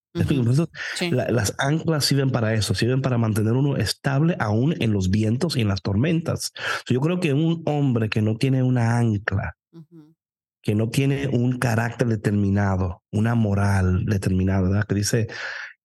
las 1.10 1.54
anclas 1.58 2.04
sirven 2.04 2.30
para 2.30 2.52
eso, 2.54 2.74
sirven 2.74 3.00
para 3.00 3.18
mantener 3.18 3.52
uno 3.54 3.76
estable 3.76 4.36
aún 4.38 4.74
en 4.80 4.92
los 4.92 5.10
vientos 5.10 5.56
y 5.56 5.62
en 5.62 5.68
las 5.68 5.80
tormentas. 5.80 6.52
yo 6.86 7.00
creo 7.00 7.20
que 7.20 7.32
un 7.32 7.62
hombre 7.66 8.10
que 8.10 8.20
no 8.20 8.36
tiene 8.36 8.62
una 8.62 8.98
ancla, 8.98 9.56
que 10.60 10.74
no 10.74 10.90
tiene 10.90 11.28
un 11.28 11.58
carácter 11.58 12.08
determinado, 12.08 13.02
una 13.10 13.34
moral 13.34 14.04
determinada, 14.04 14.62
¿verdad? 14.62 14.84
que 14.86 14.94
dice, 14.96 15.28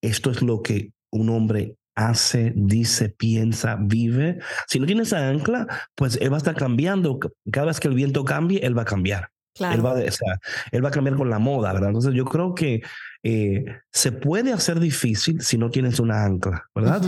esto 0.02 0.30
es 0.30 0.42
lo 0.42 0.62
que 0.62 0.92
un 1.10 1.30
hombre 1.30 1.78
hace, 1.98 2.54
dice, 2.56 3.10
piensa, 3.10 3.76
vive. 3.82 4.40
Si 4.68 4.80
no 4.80 4.86
tiene 4.86 5.02
esa 5.02 5.28
ancla, 5.28 5.68
pues 5.96 6.18
él 6.22 6.32
va 6.32 6.36
a 6.36 6.38
estar 6.38 6.56
cambiando. 6.56 7.20
Cada 7.52 7.68
vez 7.68 7.80
que 7.80 7.88
el 7.88 7.96
viento 7.96 8.24
cambie, 8.24 8.66
él 8.66 8.78
va 8.78 8.84
a 8.84 8.86
cambiar. 8.86 9.32
Él, 9.60 9.84
va, 9.84 10.00
él 10.00 10.86
va 10.86 10.90
a 10.90 10.92
cambiar 10.92 11.18
con 11.18 11.32
la 11.32 11.40
moda, 11.40 11.74
¿verdad? 11.74 11.90
Entonces 11.90 12.14
yo 12.14 12.26
creo 12.26 12.54
que 12.54 12.84
eh, 13.24 13.66
se 13.92 14.12
puede 14.12 14.54
hacer 14.54 14.80
difícil 14.80 15.42
si 15.42 15.58
no 15.58 15.72
tienes 15.72 16.00
una 16.00 16.24
ancla, 16.24 16.70
¿verdad? 16.76 17.02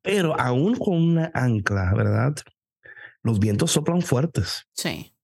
Pero 0.00 0.40
aún 0.40 0.76
con 0.76 0.94
una 0.94 1.30
ancla, 1.34 1.92
¿verdad? 1.94 2.34
Los 3.22 3.38
vientos 3.38 3.72
soplan 3.72 4.00
fuertes. 4.00 4.66
Sí. 4.72 5.14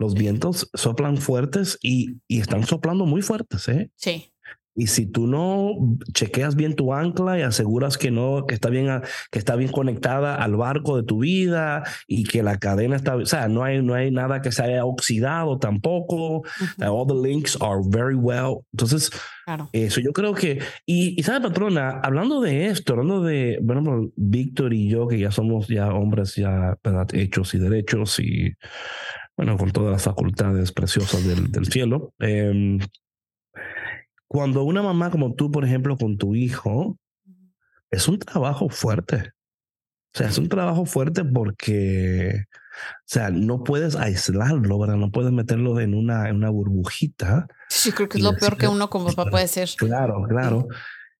Los 0.00 0.14
vientos 0.14 0.68
soplan 0.74 1.18
fuertes 1.18 1.78
y, 1.80 2.16
y 2.26 2.40
están 2.40 2.66
soplando 2.66 3.06
muy 3.06 3.22
fuertes, 3.22 3.68
¿eh? 3.68 3.92
Sí. 3.94 4.32
Y 4.76 4.88
si 4.88 5.06
tú 5.06 5.26
no 5.26 5.72
chequeas 6.12 6.54
bien 6.54 6.74
tu 6.74 6.92
ancla 6.92 7.38
y 7.38 7.42
aseguras 7.42 7.96
que 7.96 8.10
no, 8.10 8.44
que 8.46 8.54
está 8.54 8.68
bien, 8.68 9.00
que 9.30 9.38
está 9.38 9.56
bien 9.56 9.72
conectada 9.72 10.34
al 10.36 10.54
barco 10.56 10.96
de 10.98 11.02
tu 11.02 11.20
vida 11.20 11.82
y 12.06 12.24
que 12.24 12.42
la 12.42 12.58
cadena 12.58 12.94
está, 12.94 13.16
o 13.16 13.24
sea, 13.24 13.48
no 13.48 13.64
hay, 13.64 13.82
no 13.82 13.94
hay 13.94 14.10
nada 14.10 14.42
que 14.42 14.52
se 14.52 14.62
haya 14.62 14.84
oxidado 14.84 15.58
tampoco. 15.58 16.42
All 16.80 17.06
the 17.06 17.14
links 17.14 17.56
are 17.60 17.80
very 17.86 18.14
well. 18.14 18.58
Entonces, 18.72 19.10
eso 19.72 20.00
yo 20.00 20.12
creo 20.12 20.34
que, 20.34 20.58
y, 20.84 21.18
y 21.18 21.22
sabe, 21.22 21.48
patrona, 21.48 22.00
hablando 22.02 22.42
de 22.42 22.66
esto, 22.66 22.92
hablando 22.92 23.22
de, 23.22 23.58
bueno, 23.62 24.10
Víctor 24.16 24.74
y 24.74 24.88
yo, 24.88 25.08
que 25.08 25.18
ya 25.18 25.30
somos 25.30 25.68
ya 25.68 25.88
hombres 25.88 26.34
ya 26.34 26.76
hechos 27.12 27.54
y 27.54 27.58
derechos 27.58 28.18
y, 28.20 28.52
bueno, 29.36 29.56
con 29.56 29.70
todas 29.70 29.92
las 29.92 30.02
facultades 30.02 30.72
preciosas 30.72 31.26
del, 31.26 31.50
del 31.50 31.66
cielo. 31.66 32.12
Eh, 32.18 32.78
cuando 34.28 34.62
una 34.64 34.82
mamá 34.82 35.10
como 35.10 35.34
tú, 35.34 35.50
por 35.50 35.64
ejemplo, 35.64 35.96
con 35.96 36.16
tu 36.16 36.34
hijo, 36.34 36.98
es 37.90 38.08
un 38.08 38.18
trabajo 38.18 38.68
fuerte. 38.68 39.32
O 40.14 40.18
sea, 40.18 40.28
es 40.28 40.38
un 40.38 40.48
trabajo 40.48 40.86
fuerte 40.86 41.24
porque, 41.24 42.44
o 42.48 43.04
sea, 43.04 43.30
no 43.30 43.62
puedes 43.64 43.96
aislarlo, 43.96 44.78
¿verdad? 44.78 44.96
No 44.96 45.10
puedes 45.10 45.30
meterlo 45.30 45.78
en 45.78 45.94
una, 45.94 46.28
en 46.28 46.36
una 46.36 46.48
burbujita. 46.48 47.46
Sí, 47.68 47.92
creo 47.92 48.08
que 48.08 48.18
es 48.18 48.24
lo 48.24 48.34
peor 48.34 48.56
que 48.56 48.66
uno 48.66 48.88
como 48.88 49.12
papá 49.12 49.30
puede 49.30 49.46
ser. 49.46 49.68
Claro, 49.76 50.24
claro. 50.26 50.68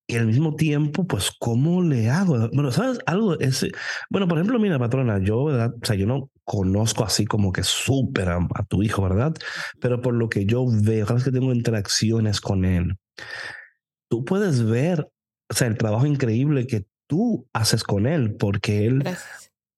Y 0.07 0.17
al 0.17 0.27
mismo 0.27 0.55
tiempo, 0.55 1.07
pues, 1.07 1.31
¿cómo 1.39 1.83
le 1.83 2.09
hago? 2.09 2.49
Bueno, 2.55 2.73
¿sabes? 2.73 2.99
Algo 3.07 3.39
es, 3.39 3.67
bueno, 4.09 4.27
por 4.29 4.39
ejemplo, 4.39 4.59
mira, 4.59 4.79
patrona, 4.79 5.19
yo, 5.19 5.45
¿verdad? 5.45 5.75
O 5.75 5.85
sea, 5.85 5.97
yo 5.97 6.07
no 6.07 6.31
conozco 6.47 7.05
así 7.05 7.27
como 7.27 7.53
que 7.53 7.65
súper 7.65 8.31
a, 8.31 8.39
tu 8.69 8.83
hijo, 8.83 9.03
¿verdad? 9.03 9.35
Pero 9.81 10.01
por 10.01 10.15
lo 10.15 10.29
que 10.29 10.47
yo 10.47 10.65
veo, 10.67 11.05
cada 11.05 11.17
vez 11.17 11.25
que 11.25 11.33
tengo 11.33 11.53
interacciones 11.53 12.41
con 12.41 12.65
él, 12.65 12.97
tú 14.09 14.25
puedes 14.25 14.65
ver, 14.65 15.11
o 15.51 15.55
sea, 15.55 15.67
el 15.67 15.77
trabajo 15.77 16.07
increíble 16.07 16.67
que 16.67 16.87
tú 17.09 17.49
haces 17.53 17.83
con 17.83 18.07
él, 18.07 18.37
porque 18.37 18.87
él 18.87 19.03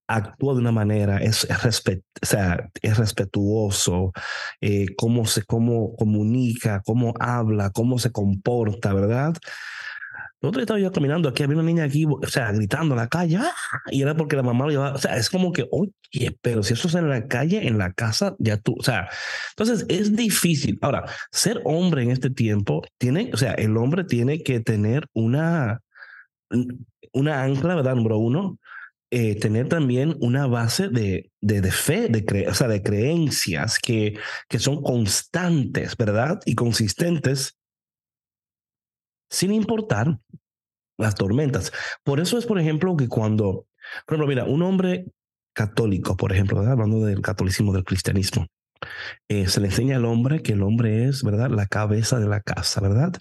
actúa 0.09 0.55
de 0.55 0.61
una 0.61 0.73
manera, 0.73 1.19
es, 1.19 1.49
respet, 1.63 2.05
o 2.23 2.27
sea, 2.27 2.71
es 2.83 2.99
respetuoso, 2.99 4.13
eh, 4.61 4.89
cómo 4.97 5.25
se 5.25 5.45
cómo 5.45 5.97
comunica, 5.97 6.83
cómo 6.85 7.15
habla, 7.19 7.71
cómo 7.71 7.99
se 7.99 8.13
comporta, 8.13 8.93
¿verdad? 8.93 9.35
Nosotros 10.41 10.63
estaba 10.63 10.79
yo 10.79 10.93
caminando 10.93 11.29
aquí, 11.29 11.43
había 11.43 11.57
una 11.57 11.65
niña 11.65 11.85
aquí, 11.85 12.07
o 12.07 12.27
sea, 12.29 12.53
gritando 12.53 12.95
en 12.95 13.01
la 13.01 13.09
calle, 13.09 13.39
¡ah! 13.39 13.53
y 13.91 14.03
era 14.03 14.17
porque 14.17 14.37
la 14.37 14.45
mamá 14.45 14.67
lo 14.67 14.71
llevaba, 14.71 14.95
o 14.95 14.99
sea, 14.99 15.17
es 15.17 15.31
como 15.31 15.53
que, 15.53 15.67
oye, 15.71 16.39
pero 16.41 16.63
si 16.63 16.75
eso 16.75 16.87
es 16.87 16.95
en 16.95 17.09
la 17.09 17.27
calle, 17.27 17.67
en 17.67 17.77
la 17.77 17.93
casa, 17.93 18.37
ya 18.39 18.57
tú, 18.57 18.77
o 18.79 18.83
sea, 18.83 19.09
entonces 19.57 19.85
es 19.89 20.15
difícil. 20.15 20.79
Ahora, 20.81 21.07
ser 21.33 21.61
hombre 21.65 22.05
en 22.05 22.11
este 22.11 22.31
tiempo 22.31 22.83
tiene, 22.99 23.31
o 23.33 23.37
sea, 23.37 23.53
el 23.55 23.77
hombre 23.77 24.05
tiene 24.05 24.43
que 24.45 24.61
tener 24.61 25.07
una, 25.13 25.81
una 27.13 27.43
ancla, 27.43 27.75
¿verdad? 27.75 27.97
Número 27.97 28.19
uno, 28.19 28.59
eh, 29.11 29.37
tener 29.41 29.69
también 29.69 30.17
una 30.21 30.47
base 30.47 30.89
de, 30.89 31.33
de, 31.41 31.61
de 31.63 31.73
fe, 31.73 32.09
de, 32.09 32.25
cre 32.25 32.47
o 32.49 32.55
sea, 32.55 32.69
de 32.69 32.83
creencias 32.83 33.79
que, 33.79 34.19
que 34.49 34.59
son 34.61 34.83
constantes, 34.83 35.97
¿verdad? 35.97 36.41
Y 36.45 36.55
consistentes 36.55 37.58
sin 39.31 39.53
importar 39.53 40.19
las 40.99 41.15
tormentas. 41.15 41.73
Por 42.05 42.21
eso 42.21 42.39
es, 42.39 42.47
por 42.47 42.59
ejemplo, 42.59 42.97
que 42.97 43.09
cuando, 43.09 43.67
por 44.07 44.17
ejemplo, 44.17 44.27
mira, 44.27 44.45
un 44.45 44.63
hombre 44.63 45.07
católico, 45.55 46.17
por 46.17 46.33
ejemplo, 46.33 46.61
hablando 46.61 47.05
del 47.05 47.21
catolicismo, 47.21 47.73
del 47.73 47.85
cristianismo, 47.85 48.47
eh, 49.29 49.49
se 49.49 49.61
le 49.61 49.69
enseña 49.69 49.97
al 49.97 50.05
hombre 50.05 50.43
que 50.43 50.53
el 50.53 50.63
hombre 50.63 51.07
es, 51.07 51.23
¿verdad?, 51.23 51.51
la 51.51 51.67
cabeza 51.67 52.21
de 52.21 52.29
la 52.29 52.41
casa, 52.41 52.81
¿verdad? 52.81 53.13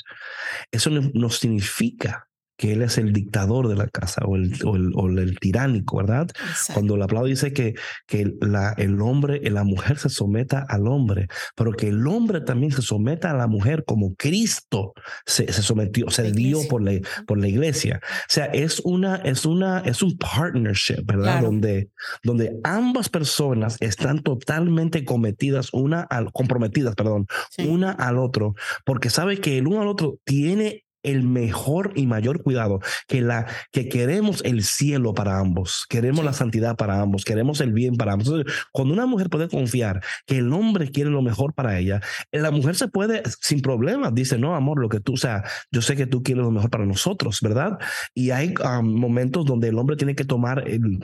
Eso 0.71 0.89
no 0.91 1.29
significa 1.29 2.26
que 2.57 2.73
él 2.73 2.81
es 2.81 2.97
el 2.97 3.13
dictador 3.13 3.67
de 3.67 3.75
la 3.75 3.87
casa 3.87 4.23
o 4.25 4.35
el, 4.35 4.53
o 4.63 5.07
el, 5.07 5.39
tiránico, 5.39 5.97
¿verdad? 5.97 6.27
Cuando 6.73 6.97
la 6.97 7.07
palabra 7.07 7.29
dice 7.29 7.53
que, 7.53 7.75
que 8.07 8.33
la, 8.41 8.73
el 8.77 8.99
hombre, 9.01 9.39
la 9.49 9.63
mujer 9.63 9.99
se 9.99 10.09
someta 10.09 10.65
al 10.67 10.87
hombre, 10.87 11.27
pero 11.55 11.71
que 11.71 11.89
el 11.89 12.05
hombre 12.07 12.41
también 12.41 12.71
se 12.71 12.81
someta 12.81 13.31
a 13.31 13.35
la 13.35 13.47
mujer 13.47 13.83
como 13.85 14.15
Cristo 14.15 14.93
se, 15.25 15.51
se 15.51 15.61
sometió, 15.61 16.09
se 16.09 16.31
dio 16.31 16.67
por 16.67 16.81
la, 16.81 16.99
por 17.25 17.37
la 17.37 17.47
iglesia. 17.47 18.01
O 18.03 18.25
sea, 18.27 18.45
es 18.45 18.79
una, 18.83 19.17
es 19.17 19.45
una, 19.45 19.79
es 19.79 20.01
un 20.01 20.17
partnership, 20.17 21.03
¿verdad? 21.05 21.41
Donde, 21.41 21.89
donde 22.23 22.59
ambas 22.63 23.09
personas 23.09 23.77
están 23.79 24.23
totalmente 24.23 25.05
cometidas, 25.05 25.69
una 25.73 26.01
al, 26.01 26.31
comprometidas, 26.31 26.95
perdón, 26.95 27.27
una 27.59 27.91
al 27.91 28.17
otro, 28.17 28.55
porque 28.85 29.09
sabe 29.09 29.39
que 29.39 29.57
el 29.57 29.67
uno 29.67 29.81
al 29.81 29.87
otro 29.87 30.19
tiene 30.23 30.86
el 31.03 31.23
mejor 31.23 31.93
y 31.95 32.05
mayor 32.07 32.43
cuidado, 32.43 32.79
que, 33.07 33.21
la, 33.21 33.47
que 33.71 33.89
queremos 33.89 34.43
el 34.43 34.63
cielo 34.63 35.13
para 35.13 35.39
ambos, 35.39 35.85
queremos 35.89 36.23
la 36.25 36.33
santidad 36.33 36.75
para 36.75 37.01
ambos, 37.01 37.25
queremos 37.25 37.61
el 37.61 37.73
bien 37.73 37.95
para 37.95 38.13
ambos. 38.13 38.43
cuando 38.71 38.93
una 38.93 39.05
mujer 39.05 39.29
puede 39.29 39.47
confiar 39.47 40.03
que 40.25 40.37
el 40.37 40.51
hombre 40.53 40.91
quiere 40.91 41.09
lo 41.09 41.21
mejor 41.21 41.53
para 41.53 41.77
ella, 41.79 42.01
la 42.31 42.51
mujer 42.51 42.75
se 42.75 42.87
puede 42.87 43.23
sin 43.41 43.61
problemas, 43.61 44.13
dice, 44.13 44.37
no, 44.37 44.55
amor, 44.55 44.79
lo 44.79 44.89
que 44.89 44.99
tú, 44.99 45.13
o 45.13 45.17
sea, 45.17 45.43
yo 45.71 45.81
sé 45.81 45.95
que 45.95 46.07
tú 46.07 46.23
quieres 46.23 46.43
lo 46.43 46.51
mejor 46.51 46.69
para 46.69 46.85
nosotros, 46.85 47.39
¿verdad? 47.41 47.77
Y 48.13 48.31
hay 48.31 48.53
um, 48.63 48.99
momentos 48.99 49.45
donde 49.45 49.69
el 49.69 49.77
hombre 49.77 49.95
tiene 49.95 50.15
que 50.15 50.25
tomar 50.25 50.67
el, 50.67 50.99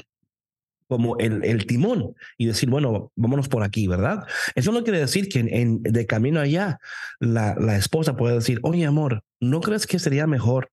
como 0.87 1.17
el, 1.17 1.43
el, 1.43 1.65
timón 1.65 2.15
y 2.37 2.45
decir, 2.45 2.69
bueno, 2.69 3.11
vámonos 3.15 3.49
por 3.49 3.63
aquí, 3.63 3.87
¿verdad? 3.87 4.25
Eso 4.55 4.71
no 4.71 4.83
quiere 4.83 4.99
decir 4.99 5.29
que 5.29 5.39
en, 5.39 5.81
de 5.83 6.05
camino 6.05 6.39
allá 6.39 6.79
la, 7.19 7.55
la, 7.59 7.75
esposa 7.77 8.15
puede 8.15 8.35
decir, 8.35 8.59
oye, 8.63 8.85
amor, 8.85 9.23
¿no 9.39 9.61
crees 9.61 9.87
que 9.87 9.99
sería 9.99 10.27
mejor 10.27 10.71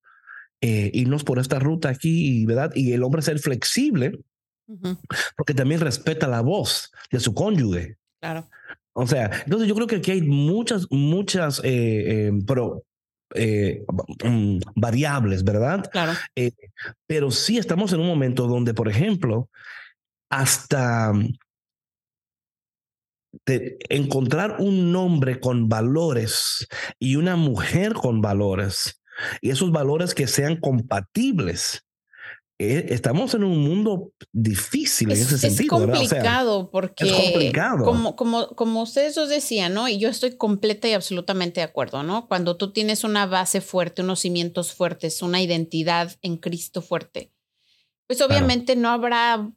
eh, 0.61 0.91
irnos 0.93 1.25
por 1.25 1.39
esta 1.39 1.59
ruta 1.59 1.89
aquí, 1.89 2.45
¿verdad? 2.47 2.73
Y 2.75 2.93
el 2.93 3.03
hombre 3.03 3.23
ser 3.23 3.39
flexible 3.39 4.19
porque 5.37 5.55
también 5.55 5.81
respeta 5.81 6.29
la 6.29 6.41
voz 6.41 6.91
de 7.11 7.21
su 7.21 7.35
cónyuge. 7.35 7.97
Claro. 8.21 8.49
O 8.93 9.07
sea, 9.07 9.31
entonces 9.45 9.69
yo 9.69 9.75
creo 9.75 9.87
que 9.87 9.97
aquí 9.97 10.11
hay 10.11 10.23
muchas, 10.23 10.87
muchas, 10.91 11.61
eh, 11.61 12.29
eh, 12.29 12.33
pero 12.47 12.85
eh, 13.35 13.85
mm, 14.25 14.59
variables, 14.75 15.45
¿verdad? 15.45 15.89
Claro. 15.91 16.13
pero 17.07 17.31
sí 17.31 17.59
estamos 17.59 17.93
en 17.93 18.01
un 18.01 18.07
momento 18.07 18.47
donde, 18.47 18.75
por 18.75 18.89
ejemplo, 18.89 19.49
hasta 20.31 21.13
encontrar 23.89 24.57
un 24.59 24.95
hombre 24.97 25.41
con 25.41 25.69
valores 25.69 26.67
y 26.99 27.17
una 27.17 27.37
mujer 27.37 27.95
con 27.95 28.21
valores, 28.21 29.01
y 29.41 29.51
esos 29.51 29.71
valores 29.71 30.15
que 30.15 30.27
sean 30.27 30.57
compatibles, 30.57 31.85
eh, 32.59 32.93
estamos 32.93 33.33
en 33.33 33.45
un 33.45 33.57
mundo 33.59 34.13
difícil 34.33 35.11
en 35.11 35.17
ese 35.17 35.39
sentido. 35.39 35.79
Es 35.79 35.99
complicado 35.99 36.71
porque 36.71 37.07
es 37.07 37.13
complicado. 37.13 37.85
Como, 37.85 38.17
como, 38.17 38.49
como 38.49 38.83
ustedes 38.83 39.17
os 39.17 39.31
decían, 39.31 39.73
¿no? 39.73 39.89
Y 39.89 39.99
yo 39.99 40.11
estoy 40.11 40.37
completa 40.37 40.87
y 40.87 40.93
absolutamente 40.93 41.61
de 41.61 41.65
acuerdo, 41.65 42.03
¿no? 42.03 42.29
Cuando 42.29 42.59
tú 42.59 42.73
tienes 42.73 43.03
una 43.03 43.25
base 43.25 43.63
fuerte, 43.63 44.03
unos 44.03 44.21
cimientos 44.21 44.75
fuertes, 44.75 45.23
una 45.23 45.41
identidad 45.41 46.13
en 46.21 46.37
Cristo 46.37 46.83
fuerte, 46.83 47.33
pues 48.07 48.21
obviamente 48.21 48.77
no 48.77 48.91
habrá 48.91 49.51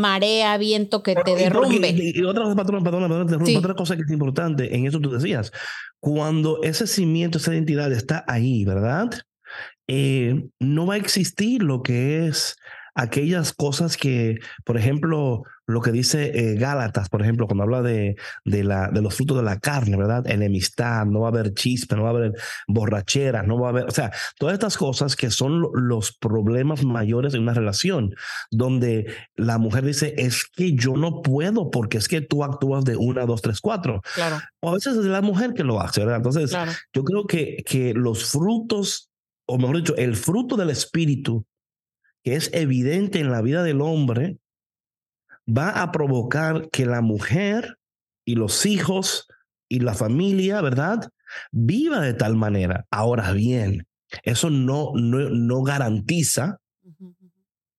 marea, 0.00 0.58
viento 0.58 1.02
que 1.02 1.14
te 1.14 1.36
derrumbe. 1.36 1.90
Y, 1.96 2.22
otra 2.24 2.44
cosa, 2.44 2.56
patrón, 2.56 3.12
otra 3.56 3.74
cosa 3.74 3.96
que 3.96 4.02
es 4.02 4.10
importante, 4.10 4.74
en 4.74 4.86
eso 4.86 5.00
tú 5.00 5.10
decías, 5.10 5.52
cuando 6.00 6.60
ese 6.62 6.86
cimiento, 6.86 7.38
esa 7.38 7.54
identidad 7.54 7.92
está 7.92 8.24
ahí, 8.26 8.64
¿verdad? 8.64 9.10
Eh, 9.86 10.48
no 10.58 10.86
va 10.86 10.94
a 10.94 10.98
existir 10.98 11.62
lo 11.62 11.82
que 11.82 12.26
es 12.26 12.56
aquellas 12.94 13.52
cosas 13.52 13.96
que, 13.96 14.38
por 14.64 14.76
ejemplo, 14.76 15.42
lo 15.70 15.80
que 15.80 15.92
dice 15.92 16.32
eh, 16.34 16.54
Gálatas, 16.56 17.08
por 17.08 17.22
ejemplo, 17.22 17.46
cuando 17.46 17.64
habla 17.64 17.82
de, 17.82 18.16
de, 18.44 18.64
la, 18.64 18.88
de 18.88 19.02
los 19.02 19.14
frutos 19.14 19.36
de 19.36 19.42
la 19.42 19.58
carne, 19.58 19.96
¿verdad? 19.96 20.26
Enemistad, 20.26 21.06
no 21.06 21.20
va 21.20 21.28
a 21.28 21.30
haber 21.30 21.54
chispe, 21.54 21.96
no 21.96 22.02
va 22.02 22.10
a 22.10 22.12
haber 22.12 22.32
borracheras, 22.66 23.46
no 23.46 23.58
va 23.58 23.68
a 23.68 23.70
haber, 23.70 23.84
o 23.84 23.90
sea, 23.90 24.10
todas 24.38 24.54
estas 24.54 24.76
cosas 24.76 25.16
que 25.16 25.30
son 25.30 25.62
los 25.72 26.16
problemas 26.16 26.84
mayores 26.84 27.34
en 27.34 27.42
una 27.42 27.54
relación, 27.54 28.14
donde 28.50 29.12
la 29.36 29.58
mujer 29.58 29.84
dice, 29.84 30.14
es 30.16 30.44
que 30.44 30.74
yo 30.74 30.96
no 30.96 31.22
puedo 31.22 31.70
porque 31.70 31.98
es 31.98 32.08
que 32.08 32.20
tú 32.20 32.44
actúas 32.44 32.84
de 32.84 32.96
una, 32.96 33.26
dos, 33.26 33.42
tres, 33.42 33.60
cuatro. 33.60 34.02
Claro. 34.14 34.38
O 34.60 34.70
a 34.70 34.74
veces 34.74 34.96
es 34.96 35.04
la 35.04 35.22
mujer 35.22 35.54
que 35.54 35.64
lo 35.64 35.80
hace, 35.80 36.00
¿verdad? 36.00 36.16
Entonces, 36.16 36.56
yo 36.92 37.04
creo 37.04 37.26
que, 37.26 37.62
que 37.64 37.94
los 37.94 38.24
frutos 38.24 39.10
o 39.50 39.58
mejor 39.58 39.78
dicho, 39.78 39.96
el 39.96 40.14
fruto 40.14 40.56
del 40.56 40.70
Espíritu, 40.70 41.44
que 42.22 42.36
es 42.36 42.50
evidente 42.52 43.18
en 43.18 43.32
la 43.32 43.42
vida 43.42 43.64
del 43.64 43.80
hombre, 43.80 44.38
va 45.56 45.82
a 45.82 45.92
provocar 45.92 46.68
que 46.70 46.86
la 46.86 47.00
mujer 47.00 47.78
y 48.24 48.34
los 48.34 48.66
hijos 48.66 49.26
y 49.68 49.80
la 49.80 49.94
familia, 49.94 50.60
¿verdad? 50.60 51.08
Viva 51.52 52.00
de 52.00 52.14
tal 52.14 52.36
manera. 52.36 52.86
Ahora 52.90 53.32
bien, 53.32 53.86
eso 54.24 54.50
no, 54.50 54.92
no, 54.94 55.30
no 55.30 55.62
garantiza 55.62 56.58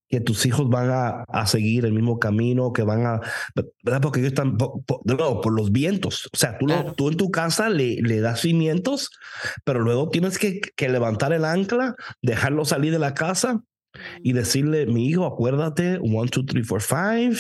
que 0.08 0.20
tus 0.20 0.46
hijos 0.46 0.70
van 0.70 0.90
a, 0.90 1.24
a, 1.30 1.48
seguir 1.48 1.86
el 1.86 1.94
mismo 1.94 2.20
camino, 2.20 2.74
que 2.74 2.84
van 2.84 3.06
a, 3.06 3.22
¿verdad? 3.82 4.01
Porque 4.01 4.20
ellos 4.20 4.34
están, 4.34 4.58
por, 4.58 4.82
por, 4.84 5.54
los 5.54 5.72
vientos. 5.72 6.30
O 6.34 6.38
sea, 6.38 6.58
tú, 6.58 6.68
tú 6.98 7.10
en 7.10 7.16
tu 7.16 7.32
casa 7.32 7.70
le, 7.70 7.96
le 8.01 8.20
das 8.20 8.42
cimientos, 8.42 9.10
pero 9.63 9.80
luego 9.80 10.10
tienes 10.10 10.38
que, 10.38 10.60
que 10.60 10.90
levantar 10.90 11.32
el 11.32 11.46
ancla, 11.46 11.96
dejarlo 12.22 12.66
salir 12.66 12.92
de 12.92 13.00
la 13.00 13.13
casa 13.13 13.63
y 14.24 14.33
decirle, 14.33 14.86
mi 14.86 15.07
hijo, 15.07 15.25
acuérdate, 15.25 16.00
one, 16.00 16.29
two, 16.29 16.45
three, 16.45 16.63
four, 16.63 16.81
five. 16.81 17.38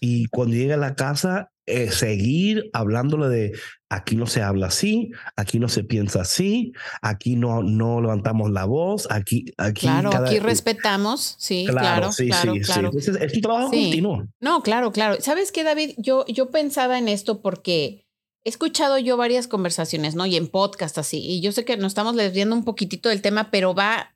Y 0.00 0.26
cuando 0.26 0.54
llegue 0.54 0.74
a 0.74 0.78
la 0.78 0.94
casa, 0.94 1.50
eh, 1.66 1.90
seguir 1.90 2.70
hablándole 2.72 3.28
de 3.28 3.52
aquí 3.88 4.14
no 4.14 4.26
se 4.26 4.40
habla 4.40 4.68
así, 4.68 5.10
aquí 5.34 5.58
no 5.58 5.68
se 5.68 5.82
piensa 5.82 6.20
así, 6.20 6.72
aquí 7.02 7.34
no, 7.34 7.62
no 7.64 8.00
levantamos 8.00 8.52
la 8.52 8.64
voz, 8.64 9.08
aquí, 9.10 9.46
aquí. 9.56 9.80
Claro, 9.82 10.14
aquí 10.14 10.38
respetamos, 10.38 11.34
sí, 11.38 11.66
claro, 11.68 12.12
sí, 12.12 12.28
claro, 12.28 12.54
sí, 12.54 12.60
claro. 12.60 12.90
es 12.96 13.34
un 13.34 13.40
trabajo 13.40 13.70
continuo. 13.70 14.28
No, 14.40 14.62
claro, 14.62 14.92
claro. 14.92 15.16
¿Sabes 15.20 15.50
qué, 15.50 15.64
David? 15.64 15.94
Yo, 15.98 16.24
yo 16.28 16.50
pensaba 16.50 16.98
en 16.98 17.08
esto 17.08 17.42
porque 17.42 18.06
he 18.44 18.48
escuchado 18.48 18.98
yo 18.98 19.16
varias 19.16 19.48
conversaciones, 19.48 20.14
¿no? 20.14 20.24
Y 20.26 20.36
en 20.36 20.46
podcast 20.46 20.98
así, 20.98 21.18
y 21.18 21.40
yo 21.40 21.50
sé 21.50 21.64
que 21.64 21.76
nos 21.76 21.88
estamos 21.88 22.14
desviando 22.14 22.54
un 22.54 22.64
poquitito 22.64 23.08
del 23.08 23.22
tema, 23.22 23.50
pero 23.50 23.74
va 23.74 24.15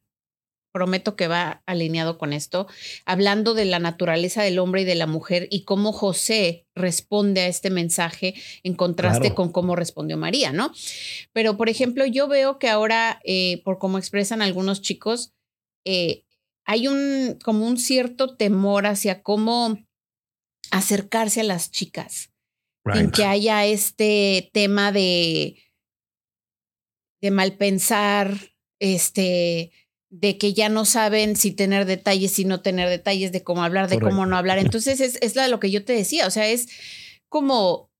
prometo 0.73 1.17
que 1.17 1.29
va 1.29 1.63
alineado 1.67 2.19
con 2.19 2.33
esto, 2.33 2.67
hablando 3.05 3.55
de 3.55 3.65
la 3.65 3.79
naturaleza 3.79 4.43
del 4.43 4.59
hombre 4.59 4.83
y 4.83 4.85
de 4.85 4.95
la 4.95 5.07
mujer 5.07 5.49
y 5.51 5.65
cómo 5.65 5.93
José 5.93 6.67
responde 6.75 7.43
a 7.43 7.47
este 7.47 7.71
mensaje 7.71 8.35
en 8.63 8.75
contraste 8.75 9.35
con 9.35 9.53
cómo 9.53 9.77
respondió 9.77 10.17
María, 10.17 10.53
¿no? 10.53 10.73
Pero, 11.33 11.57
por 11.57 11.69
ejemplo, 11.69 12.07
yo 12.07 12.29
veo 12.29 12.59
que 12.59 12.69
ahora, 12.69 13.21
eh, 13.25 13.63
por 13.65 13.79
cómo 13.79 13.99
expresan 13.99 14.43
algunos 14.43 14.81
chicos, 14.81 15.33
eh, 15.85 16.25
hay 16.65 16.89
un 16.89 17.39
como 17.43 17.67
un 17.67 17.79
cierto 17.79 18.37
temor 18.37 18.87
hacia 18.87 19.23
cómo 19.23 19.79
acercarse 20.71 21.41
a 21.41 21.45
las 21.45 21.71
chicas, 21.71 22.31
en 22.95 23.11
que 23.11 23.25
haya 23.25 23.67
este 23.67 24.51
tema 24.53 24.93
de 24.93 25.57
de 27.21 27.31
mal 27.31 27.57
pensar, 27.57 28.55
este, 28.81 29.73
de 30.11 30.39
que 30.39 30.53
ya 30.53 30.69
no 30.69 30.85
saben 30.85 31.37
si 31.37 31.53
tener 31.53 31.87
detalles, 31.87 32.33
si 32.33 32.45
no 32.45 32.61
tener 32.61 32.89
detalles, 32.89 33.31
de 33.33 33.45
cómo 33.45 33.63
hablar, 33.63 33.89
de 33.89 34.01
cómo 34.01 34.27
no 34.27 34.37
hablar. 34.37 34.59
Entonces 34.61 35.01
es, 35.01 35.19
es 35.23 35.37
lo 35.49 35.61
que 35.61 35.71
yo 35.71 35.85
te 35.85 35.93
decía, 35.93 36.27
o 36.27 36.31
sea, 36.31 36.49
es 36.49 36.69
como 37.29 37.91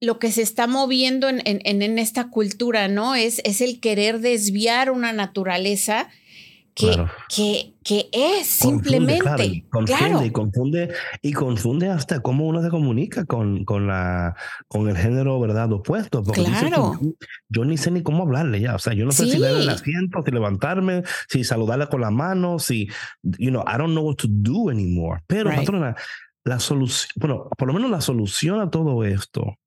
lo 0.00 0.18
que 0.18 0.32
se 0.32 0.42
está 0.42 0.66
moviendo 0.66 1.28
en, 1.28 1.42
en, 1.44 1.82
en 1.82 1.98
esta 1.98 2.28
cultura, 2.30 2.88
¿no? 2.88 3.14
Es, 3.14 3.40
es 3.44 3.60
el 3.60 3.80
querer 3.80 4.20
desviar 4.20 4.90
una 4.90 5.12
naturaleza 5.12 6.08
que, 6.74 7.74
que, 7.84 8.08
es 8.12 8.46
simplemente. 8.46 9.64
confunde, 9.70 10.26
y 10.26 10.30
confunde 10.30 10.94
y 11.20 11.32
confunde 11.32 11.88
hasta 11.88 12.20
cómo 12.20 12.46
uno 12.46 12.62
se 12.62 12.70
comunica 12.70 13.24
con, 13.26 13.64
con, 13.64 13.86
la, 13.86 14.34
con 14.68 14.88
el 14.88 14.96
género 14.96 15.38
verdad 15.38 15.72
opuesto. 15.72 16.22
Porque 16.22 16.44
claro. 16.44 16.98
yo 17.48 17.64
ni 17.64 17.76
sé 17.76 17.90
ni 17.90 18.02
cómo 18.02 18.22
hablarle 18.22 18.60
ya. 18.60 18.74
O 18.74 18.78
sea, 18.78 18.94
yo 18.94 19.04
no 19.04 19.12
sé 19.12 19.26
si 19.26 19.38
darle 19.38 19.60
el 19.60 19.68
asiento, 19.68 20.22
si 20.24 20.30
levantarme, 20.30 21.02
si 21.28 21.44
saludarle 21.44 21.88
con 21.88 22.00
la 22.00 22.10
mano, 22.10 22.58
si, 22.58 22.88
you 23.22 23.50
know, 23.50 23.62
I 23.66 23.76
don't 23.76 23.92
know 23.92 24.06
what 24.06 24.16
to 24.16 24.28
do 24.28 24.70
anymore. 24.70 25.22
Pero, 25.26 25.50
patrona, 25.50 25.94
la 26.44 26.58
solución, 26.58 27.10
bueno, 27.16 27.48
por 27.56 27.68
lo 27.68 27.74
menos 27.74 27.90
la 27.90 28.00
solución 28.00 28.60
a 28.60 28.70
todo 28.70 29.04
esto 29.04 29.58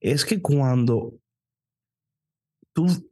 es 0.00 0.24
que 0.24 0.40
cuando 0.40 1.14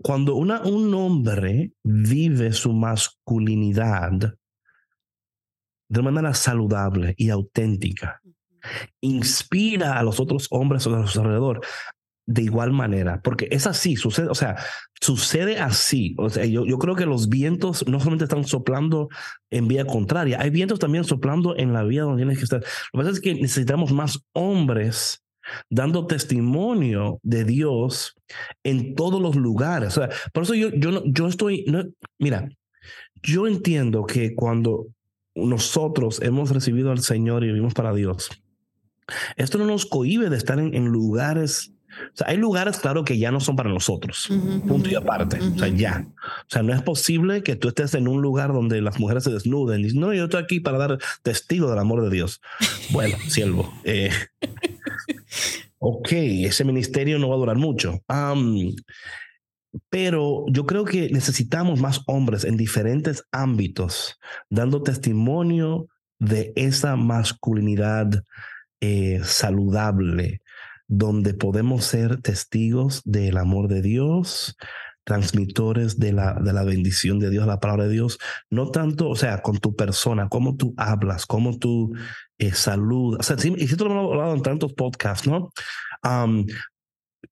cuando 0.02 0.34
una, 0.34 0.62
un 0.62 0.92
hombre 0.94 1.72
vive 1.82 2.52
su 2.52 2.72
masculinidad 2.72 4.34
de 5.88 6.02
manera 6.02 6.34
saludable 6.34 7.14
y 7.16 7.30
auténtica, 7.30 8.20
inspira 9.00 9.98
a 9.98 10.02
los 10.02 10.18
otros 10.20 10.48
hombres 10.50 10.86
a 10.86 11.06
su 11.06 11.20
alrededor 11.20 11.60
de 12.26 12.42
igual 12.42 12.72
manera, 12.72 13.20
porque 13.22 13.46
es 13.52 13.68
así, 13.68 13.94
sucede, 13.94 14.28
o 14.28 14.34
sea, 14.34 14.56
sucede 15.00 15.60
así. 15.60 16.16
O 16.18 16.28
sea, 16.28 16.44
yo, 16.44 16.66
yo 16.66 16.76
creo 16.78 16.96
que 16.96 17.06
los 17.06 17.28
vientos 17.28 17.86
no 17.86 18.00
solamente 18.00 18.24
están 18.24 18.44
soplando 18.44 19.08
en 19.50 19.68
vía 19.68 19.86
contraria, 19.86 20.40
hay 20.40 20.50
vientos 20.50 20.80
también 20.80 21.04
soplando 21.04 21.56
en 21.56 21.72
la 21.72 21.84
vía 21.84 22.02
donde 22.02 22.22
tienes 22.22 22.38
que 22.38 22.44
estar. 22.44 22.64
Lo 22.92 23.00
que 23.00 23.04
pasa 23.04 23.10
es 23.10 23.20
que 23.20 23.34
necesitamos 23.34 23.92
más 23.92 24.20
hombres 24.32 25.22
dando 25.70 26.06
testimonio 26.06 27.20
de 27.22 27.44
Dios 27.44 28.14
en 28.62 28.94
todos 28.94 29.20
los 29.20 29.36
lugares. 29.36 29.96
O 29.96 30.00
sea, 30.00 30.10
por 30.32 30.44
eso 30.44 30.54
yo, 30.54 30.70
yo, 30.70 31.02
yo 31.06 31.28
estoy, 31.28 31.64
no, 31.66 31.84
mira, 32.18 32.48
yo 33.22 33.46
entiendo 33.46 34.04
que 34.04 34.34
cuando 34.34 34.86
nosotros 35.34 36.20
hemos 36.22 36.50
recibido 36.50 36.90
al 36.90 37.00
Señor 37.00 37.44
y 37.44 37.48
vivimos 37.48 37.74
para 37.74 37.92
Dios, 37.92 38.30
esto 39.36 39.58
no 39.58 39.66
nos 39.66 39.86
cohibe 39.86 40.30
de 40.30 40.36
estar 40.36 40.58
en, 40.58 40.86
lugares 40.86 41.72
o 42.12 42.16
sea, 42.16 42.28
hay 42.28 42.36
lugares, 42.36 42.78
claro, 42.78 43.04
que 43.04 43.16
ya 43.16 43.30
no 43.30 43.40
son 43.40 43.56
para 43.56 43.70
nosotros. 43.70 44.28
punto 44.68 44.90
y 44.90 44.94
aparte. 44.94 45.38
O 45.40 45.58
sea, 45.58 45.68
ya. 45.68 46.06
O 46.42 46.48
sea, 46.48 46.62
no 46.62 46.74
es 46.74 46.82
posible 46.82 47.42
que 47.42 47.56
tú 47.56 47.68
estés 47.68 47.94
en 47.94 48.06
un 48.06 48.20
lugar 48.20 48.52
donde 48.52 48.82
las 48.82 49.00
mujeres 49.00 49.24
se 49.24 49.30
desnuden 49.30 49.82
y 49.82 49.94
no, 49.94 50.12
yo 50.12 50.24
estoy 50.24 50.42
aquí 50.42 50.60
para 50.60 50.76
dar 50.76 50.98
testigo 51.22 51.70
del 51.70 51.78
amor 51.78 52.02
de 52.02 52.10
Dios. 52.10 52.42
Bueno, 52.90 53.16
siervo. 53.28 53.72
Eh, 53.84 54.10
ok, 55.78 56.08
ese 56.12 56.64
ministerio 56.64 57.18
no 57.18 57.28
va 57.28 57.34
a 57.34 57.38
durar 57.38 57.56
mucho. 57.56 58.00
pero 59.90 60.44
yo 60.48 60.64
creo 60.64 60.84
que 60.84 61.10
necesitamos 61.10 61.80
más 61.80 62.00
hombres 62.06 62.44
en 62.44 62.56
diferentes 62.56 63.24
ámbitos 63.30 64.18
dando 64.48 64.82
testimonio 64.82 65.88
de 66.18 66.52
esa 66.56 66.96
masculinidad 66.96 68.22
eh, 68.80 69.20
saludable, 69.24 70.42
donde 70.88 71.34
podemos 71.34 71.84
ser 71.84 72.20
testigos 72.22 73.02
del 73.04 73.36
amor 73.36 73.68
de 73.68 73.82
Dios, 73.82 74.56
transmitores 75.06 76.00
de 76.00 76.12
la, 76.12 76.34
de 76.34 76.52
la 76.52 76.64
bendición 76.64 77.20
de 77.20 77.30
Dios, 77.30 77.46
la 77.46 77.60
palabra 77.60 77.84
de 77.84 77.92
Dios, 77.92 78.18
no 78.50 78.72
tanto, 78.72 79.08
o 79.08 79.14
sea, 79.14 79.40
con 79.40 79.58
tu 79.58 79.76
persona, 79.76 80.28
cómo 80.28 80.56
tú 80.56 80.74
hablas, 80.76 81.26
cómo 81.26 81.58
tú 81.58 81.94
eh, 82.38 82.52
saludas. 82.52 83.20
O 83.20 83.22
sea, 83.22 83.38
sí, 83.38 83.54
y 83.56 83.64
esto 83.64 83.84
lo 83.84 83.92
hemos 83.92 84.12
hablado 84.12 84.34
en 84.34 84.42
tantos 84.42 84.74
podcasts, 84.74 85.28
¿no? 85.28 85.50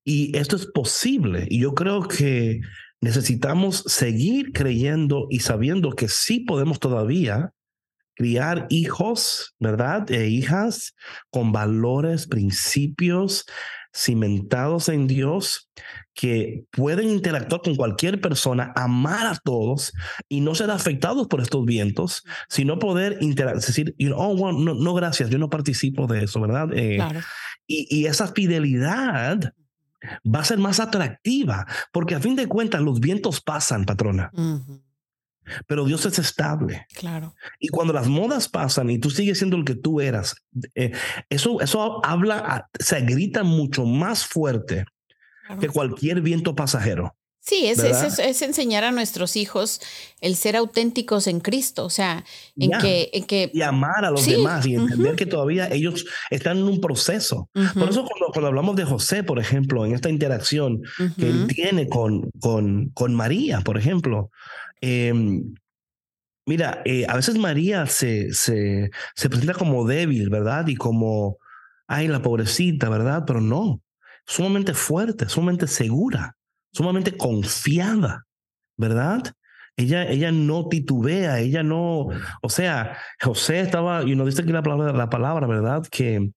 y 0.03 0.37
esto 0.37 0.55
es 0.55 0.67
posible. 0.67 1.47
Y 1.49 1.59
yo 1.59 1.73
creo 1.73 2.07
que 2.07 2.61
necesitamos 3.01 3.83
seguir 3.87 4.53
creyendo 4.53 5.27
y 5.29 5.39
sabiendo 5.39 5.91
que 5.91 6.07
sí 6.07 6.41
podemos 6.41 6.79
todavía 6.79 7.51
criar 8.15 8.67
hijos, 8.69 9.53
¿verdad? 9.59 10.09
E 10.11 10.27
hijas 10.27 10.95
con 11.29 11.51
valores, 11.51 12.27
principios 12.27 13.45
cimentados 13.95 14.89
en 14.89 15.07
Dios 15.07 15.69
que 16.13 16.65
pueden 16.71 17.09
interactuar 17.09 17.61
con 17.61 17.75
cualquier 17.75 18.19
persona, 18.19 18.73
amar 18.75 19.25
a 19.25 19.39
todos 19.41 19.93
y 20.27 20.41
no 20.41 20.53
ser 20.53 20.69
afectados 20.69 21.27
por 21.27 21.41
estos 21.41 21.65
vientos, 21.65 22.23
sino 22.49 22.77
poder 22.77 23.17
interactuar, 23.21 23.65
decir, 23.65 23.95
oh, 24.15 24.51
no, 24.51 24.73
no, 24.73 24.93
gracias, 24.93 25.29
yo 25.29 25.37
no 25.37 25.49
participo 25.49 26.07
de 26.07 26.25
eso, 26.25 26.41
¿verdad? 26.41 26.69
Eh, 26.73 26.99
y, 27.67 27.87
y, 27.89 28.05
esa 28.05 28.27
fidelidad 28.27 29.53
va 30.23 30.39
a 30.39 30.45
ser 30.45 30.57
más 30.57 30.79
atractiva, 30.79 31.65
porque 31.91 32.15
a 32.15 32.19
fin 32.19 32.35
de 32.35 32.47
cuentas 32.47 32.81
los 32.81 32.99
vientos 32.99 33.41
pasan, 33.41 33.85
patrona. 33.85 34.29
Pero 35.67 35.85
Dios 35.85 36.05
es 36.05 36.19
estable. 36.19 36.85
Claro. 36.93 37.35
Y 37.59 37.69
cuando 37.69 37.93
las 37.93 38.07
modas 38.07 38.49
pasan 38.49 38.89
y 38.89 38.99
tú 38.99 39.09
sigues 39.09 39.37
siendo 39.37 39.57
el 39.57 39.65
que 39.65 39.75
tú 39.75 40.01
eras, 40.01 40.35
eh, 40.75 40.91
eso, 41.29 41.61
eso 41.61 42.05
habla, 42.05 42.69
se 42.79 43.01
grita 43.01 43.43
mucho 43.43 43.85
más 43.85 44.25
fuerte 44.25 44.85
que 45.59 45.69
cualquier 45.69 46.21
viento 46.21 46.55
pasajero. 46.55 47.15
Sí, 47.45 47.67
es, 47.67 47.77
es, 47.77 48.41
enseñar 48.41 48.83
a 48.83 48.91
nuestros 48.91 49.35
hijos 49.35 49.79
el 50.19 50.35
ser 50.35 50.55
auténticos 50.55 51.27
en 51.27 51.39
Cristo, 51.39 51.85
o 51.85 51.91
sea, 51.91 52.25
en, 52.57 52.71
que, 52.81 53.11
en 53.13 53.23
que... 53.25 53.51
Y 53.53 53.61
amar 53.61 54.03
a 54.03 54.09
los 54.09 54.25
demás 54.25 54.65
y 54.65 54.73
entender 54.73 55.15
que 55.15 55.27
todavía 55.27 55.67
ellos 55.71 56.07
están 56.31 56.57
en 56.57 56.63
un 56.63 56.81
proceso. 56.81 57.47
Por 57.53 57.89
eso 57.89 58.03
cuando, 58.03 58.31
cuando, 58.33 58.47
hablamos 58.47 58.75
de 58.75 58.85
José, 58.85 59.21
por 59.21 59.37
ejemplo, 59.37 59.85
en 59.85 59.93
esta 59.93 60.09
interacción 60.09 60.81
que 61.19 61.29
él 61.29 61.45
tiene 61.45 61.87
con, 61.87 62.31
con, 62.39 62.89
con 62.95 63.13
María, 63.13 63.61
por 63.61 63.77
ejemplo, 63.77 64.31
em, 64.81 65.53
mira, 66.45 66.81
eh, 66.85 67.05
a 67.07 67.15
veces 67.15 67.37
María 67.37 67.85
se, 67.87 68.33
se, 68.33 68.91
se 69.15 69.29
presenta 69.29 69.53
como 69.53 69.85
débil, 69.87 70.29
¿verdad? 70.29 70.67
Y 70.67 70.75
como, 70.75 71.37
ay, 71.87 72.07
la 72.07 72.21
pobrecita, 72.21 72.89
¿verdad? 72.89 73.23
Pero 73.27 73.41
no, 73.41 73.81
sumamente 74.25 74.73
fuerte, 74.73 75.29
sumamente 75.29 75.67
segura 75.67 76.35
sumamente 76.75 77.15
confiada, 77.15 78.27
¿verdad? 78.75 79.33
Ella, 79.77 80.09
ella 80.09 80.31
no 80.31 80.69
titubea, 80.69 81.39
ella 81.39 81.61
no, 81.61 82.07
o 82.41 82.49
sea, 82.49 82.97
José 83.21 83.59
estaba, 83.59 84.03
y 84.03 84.15
nos 84.15 84.27
dice 84.27 84.41
aquí 84.41 84.53
la 84.53 84.63
palabra, 84.63 84.93
la 84.93 85.09
palabra 85.09 85.47
¿verdad? 85.47 85.85
Que 85.91 86.31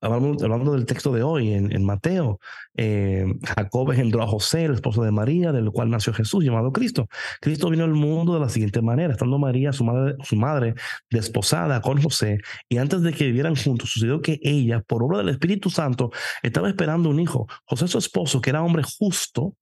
hablando, 0.00 0.72
del 0.72 0.86
texto 0.86 1.12
de 1.12 1.22
hoy 1.22 1.52
en, 1.52 1.84
Mateo, 1.84 2.38
eh, 2.76 3.26
Jacob 3.42 3.90
engendró 3.90 4.22
a 4.22 4.26
José, 4.26 4.64
el 4.64 4.74
esposo 4.74 5.02
de 5.02 5.10
María, 5.10 5.52
del 5.52 5.70
cual 5.70 5.90
nació 5.90 6.12
Jesús, 6.12 6.44
llamado 6.44 6.72
Cristo. 6.72 7.08
Cristo 7.40 7.70
vino 7.70 7.84
al 7.84 7.92
mundo 7.92 8.34
de 8.34 8.40
la 8.40 8.48
siguiente 8.48 8.80
manera, 8.82 9.12
estando 9.12 9.38
María, 9.38 9.72
su 9.72 9.84
madre, 9.84 10.14
su 10.22 10.36
madre 10.36 10.74
desposada 11.10 11.80
con 11.80 12.00
José, 12.00 12.38
y 12.68 12.78
antes 12.78 13.02
de 13.02 13.12
que 13.12 13.24
vivieran 13.26 13.56
juntos, 13.56 13.90
sucedió 13.90 14.20
que 14.22 14.38
ella, 14.42 14.82
por 14.86 15.02
obra 15.02 15.18
del 15.18 15.30
Espíritu 15.30 15.70
Santo, 15.70 16.10
estaba 16.42 16.68
esperando 16.68 17.10
un 17.10 17.20
hijo. 17.20 17.46
José, 17.64 17.88
su 17.88 17.98
esposo, 17.98 18.40
que 18.40 18.50
era 18.50 18.62
hombre 18.62 18.82
justo, 18.98 19.54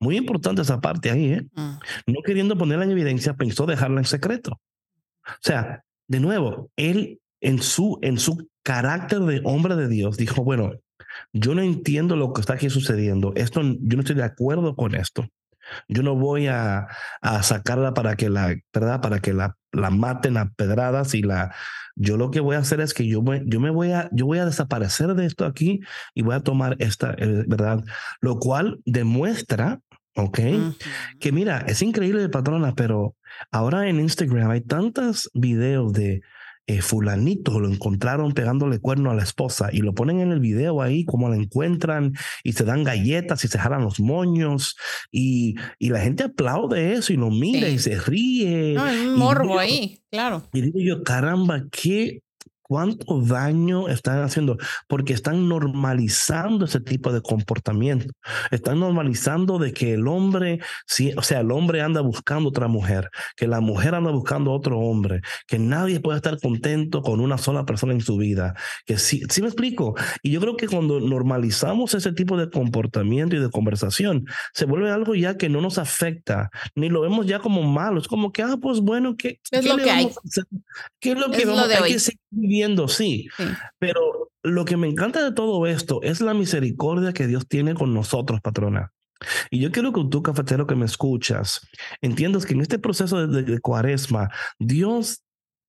muy 0.00 0.16
importante 0.16 0.62
esa 0.62 0.80
parte 0.80 1.10
ahí, 1.10 1.32
¿eh? 1.32 1.46
Mm. 1.54 1.78
No 2.06 2.22
queriendo 2.24 2.56
ponerla 2.56 2.84
en 2.84 2.92
evidencia, 2.92 3.34
pensó 3.34 3.66
dejarla 3.66 4.00
en 4.00 4.06
secreto. 4.06 4.60
O 5.26 5.40
sea, 5.42 5.84
de 6.06 6.20
nuevo, 6.20 6.70
él 6.76 7.20
en 7.40 7.62
su, 7.62 7.98
en 8.02 8.18
su 8.18 8.48
carácter 8.62 9.20
de 9.20 9.40
hombre 9.44 9.76
de 9.76 9.88
Dios 9.88 10.16
dijo, 10.16 10.42
bueno, 10.42 10.72
yo 11.32 11.54
no 11.54 11.62
entiendo 11.62 12.16
lo 12.16 12.32
que 12.32 12.40
está 12.40 12.54
aquí 12.54 12.70
sucediendo. 12.70 13.32
Esto, 13.36 13.60
yo 13.62 13.96
no 13.96 14.00
estoy 14.00 14.16
de 14.16 14.24
acuerdo 14.24 14.74
con 14.76 14.94
esto. 14.94 15.26
Yo 15.86 16.02
no 16.02 16.14
voy 16.14 16.46
a, 16.46 16.86
a 17.20 17.42
sacarla 17.42 17.92
para 17.92 18.16
que 18.16 18.30
la, 18.30 18.56
¿verdad? 18.72 19.00
Para 19.02 19.20
que 19.20 19.34
la, 19.34 19.56
la 19.72 19.90
maten 19.90 20.38
a 20.38 20.50
pedradas 20.50 21.14
y 21.14 21.22
la, 21.22 21.54
yo 21.94 22.16
lo 22.16 22.30
que 22.30 22.40
voy 22.40 22.56
a 22.56 22.60
hacer 22.60 22.80
es 22.80 22.94
que 22.94 23.06
yo 23.06 23.22
me, 23.22 23.42
yo 23.44 23.60
me 23.60 23.70
voy 23.70 23.92
a, 23.92 24.08
yo 24.12 24.24
voy 24.24 24.38
a 24.38 24.46
desaparecer 24.46 25.14
de 25.14 25.26
esto 25.26 25.44
aquí 25.44 25.80
y 26.14 26.22
voy 26.22 26.36
a 26.36 26.40
tomar 26.40 26.76
esta, 26.78 27.14
eh, 27.18 27.44
¿verdad? 27.46 27.84
Lo 28.20 28.38
cual 28.38 28.80
demuestra 28.84 29.80
¿ok? 30.16 30.40
Que 31.20 31.32
mira, 31.32 31.64
es 31.66 31.82
increíble, 31.82 32.28
patrona, 32.28 32.74
pero 32.74 33.16
ahora 33.50 33.88
en 33.88 34.00
Instagram 34.00 34.50
hay 34.50 34.60
tantos 34.60 35.30
videos 35.34 35.92
de 35.92 36.20
eh, 36.70 36.82
fulanito, 36.82 37.60
lo 37.60 37.66
encontraron 37.66 38.32
pegándole 38.32 38.78
cuerno 38.78 39.10
a 39.10 39.14
la 39.14 39.22
esposa 39.22 39.70
y 39.72 39.78
lo 39.78 39.94
ponen 39.94 40.20
en 40.20 40.32
el 40.32 40.40
video 40.40 40.82
ahí 40.82 41.06
como 41.06 41.30
la 41.30 41.36
encuentran 41.36 42.12
y 42.44 42.52
se 42.52 42.64
dan 42.64 42.84
galletas 42.84 43.42
y 43.44 43.48
se 43.48 43.58
jalan 43.58 43.84
los 43.84 44.00
moños 44.00 44.76
y, 45.10 45.54
y 45.78 45.88
la 45.88 46.00
gente 46.00 46.24
aplaude 46.24 46.92
eso 46.92 47.14
y 47.14 47.16
lo 47.16 47.30
mira 47.30 47.70
y 47.70 47.78
se 47.78 47.98
ríe. 47.98 48.74
No, 48.74 48.86
es 48.86 49.00
un 49.00 49.16
morbo 49.16 49.58
ahí, 49.58 50.02
claro. 50.10 50.46
Y 50.52 50.60
digo 50.60 50.78
yo, 50.78 51.02
caramba, 51.04 51.64
qué 51.72 52.20
cuánto 52.68 53.20
daño 53.22 53.88
están 53.88 54.22
haciendo, 54.22 54.58
porque 54.86 55.14
están 55.14 55.48
normalizando 55.48 56.66
ese 56.66 56.80
tipo 56.80 57.12
de 57.12 57.22
comportamiento. 57.22 58.12
Están 58.50 58.80
normalizando 58.80 59.58
de 59.58 59.72
que 59.72 59.94
el 59.94 60.06
hombre, 60.06 60.60
sí, 60.86 61.12
o 61.16 61.22
sea, 61.22 61.40
el 61.40 61.50
hombre 61.50 61.80
anda 61.80 62.02
buscando 62.02 62.50
otra 62.50 62.68
mujer, 62.68 63.10
que 63.36 63.48
la 63.48 63.60
mujer 63.60 63.94
anda 63.94 64.10
buscando 64.10 64.52
otro 64.52 64.78
hombre, 64.78 65.22
que 65.46 65.58
nadie 65.58 66.00
puede 66.00 66.18
estar 66.18 66.38
contento 66.38 67.00
con 67.02 67.20
una 67.20 67.38
sola 67.38 67.64
persona 67.64 67.94
en 67.94 68.02
su 68.02 68.18
vida. 68.18 68.54
Que 68.84 68.98
sí, 68.98 69.22
sí 69.30 69.40
me 69.40 69.48
explico. 69.48 69.94
Y 70.22 70.30
yo 70.30 70.40
creo 70.40 70.56
que 70.56 70.68
cuando 70.68 71.00
normalizamos 71.00 71.94
ese 71.94 72.12
tipo 72.12 72.36
de 72.36 72.50
comportamiento 72.50 73.34
y 73.34 73.40
de 73.40 73.50
conversación, 73.50 74.26
se 74.52 74.66
vuelve 74.66 74.90
algo 74.90 75.14
ya 75.14 75.38
que 75.38 75.48
no 75.48 75.62
nos 75.62 75.78
afecta, 75.78 76.50
ni 76.74 76.90
lo 76.90 77.00
vemos 77.00 77.26
ya 77.26 77.38
como 77.38 77.62
malo. 77.62 77.98
Es 77.98 78.08
como 78.08 78.30
que, 78.30 78.42
ah, 78.42 78.58
pues 78.60 78.80
bueno, 78.80 79.16
¿qué, 79.16 79.40
es 79.50 79.64
lo 79.64 79.78
que 79.78 79.90
hay? 79.90 80.10
¿Qué 81.00 81.12
es 81.12 81.18
lo 81.18 81.30
que 81.30 81.46
vamos, 81.46 81.68
a 82.30 82.88
sí. 82.88 83.28
Pero 83.78 84.30
lo 84.42 84.64
que 84.64 84.76
me 84.76 84.88
encanta 84.88 85.22
de 85.22 85.32
todo 85.32 85.66
esto 85.66 86.00
es 86.02 86.20
la 86.20 86.34
misericordia 86.34 87.12
que 87.12 87.26
Dios 87.26 87.46
tiene 87.46 87.74
con 87.74 87.94
nosotros, 87.94 88.40
patrona. 88.40 88.92
Y 89.50 89.60
yo 89.60 89.72
quiero 89.72 89.92
que 89.92 90.04
tú, 90.10 90.22
cafetero 90.22 90.66
que 90.66 90.76
me 90.76 90.86
escuchas, 90.86 91.66
entiendas 92.00 92.46
que 92.46 92.54
en 92.54 92.60
este 92.60 92.78
proceso 92.78 93.26
de 93.26 93.60
cuaresma, 93.60 94.30
Dios 94.58 95.24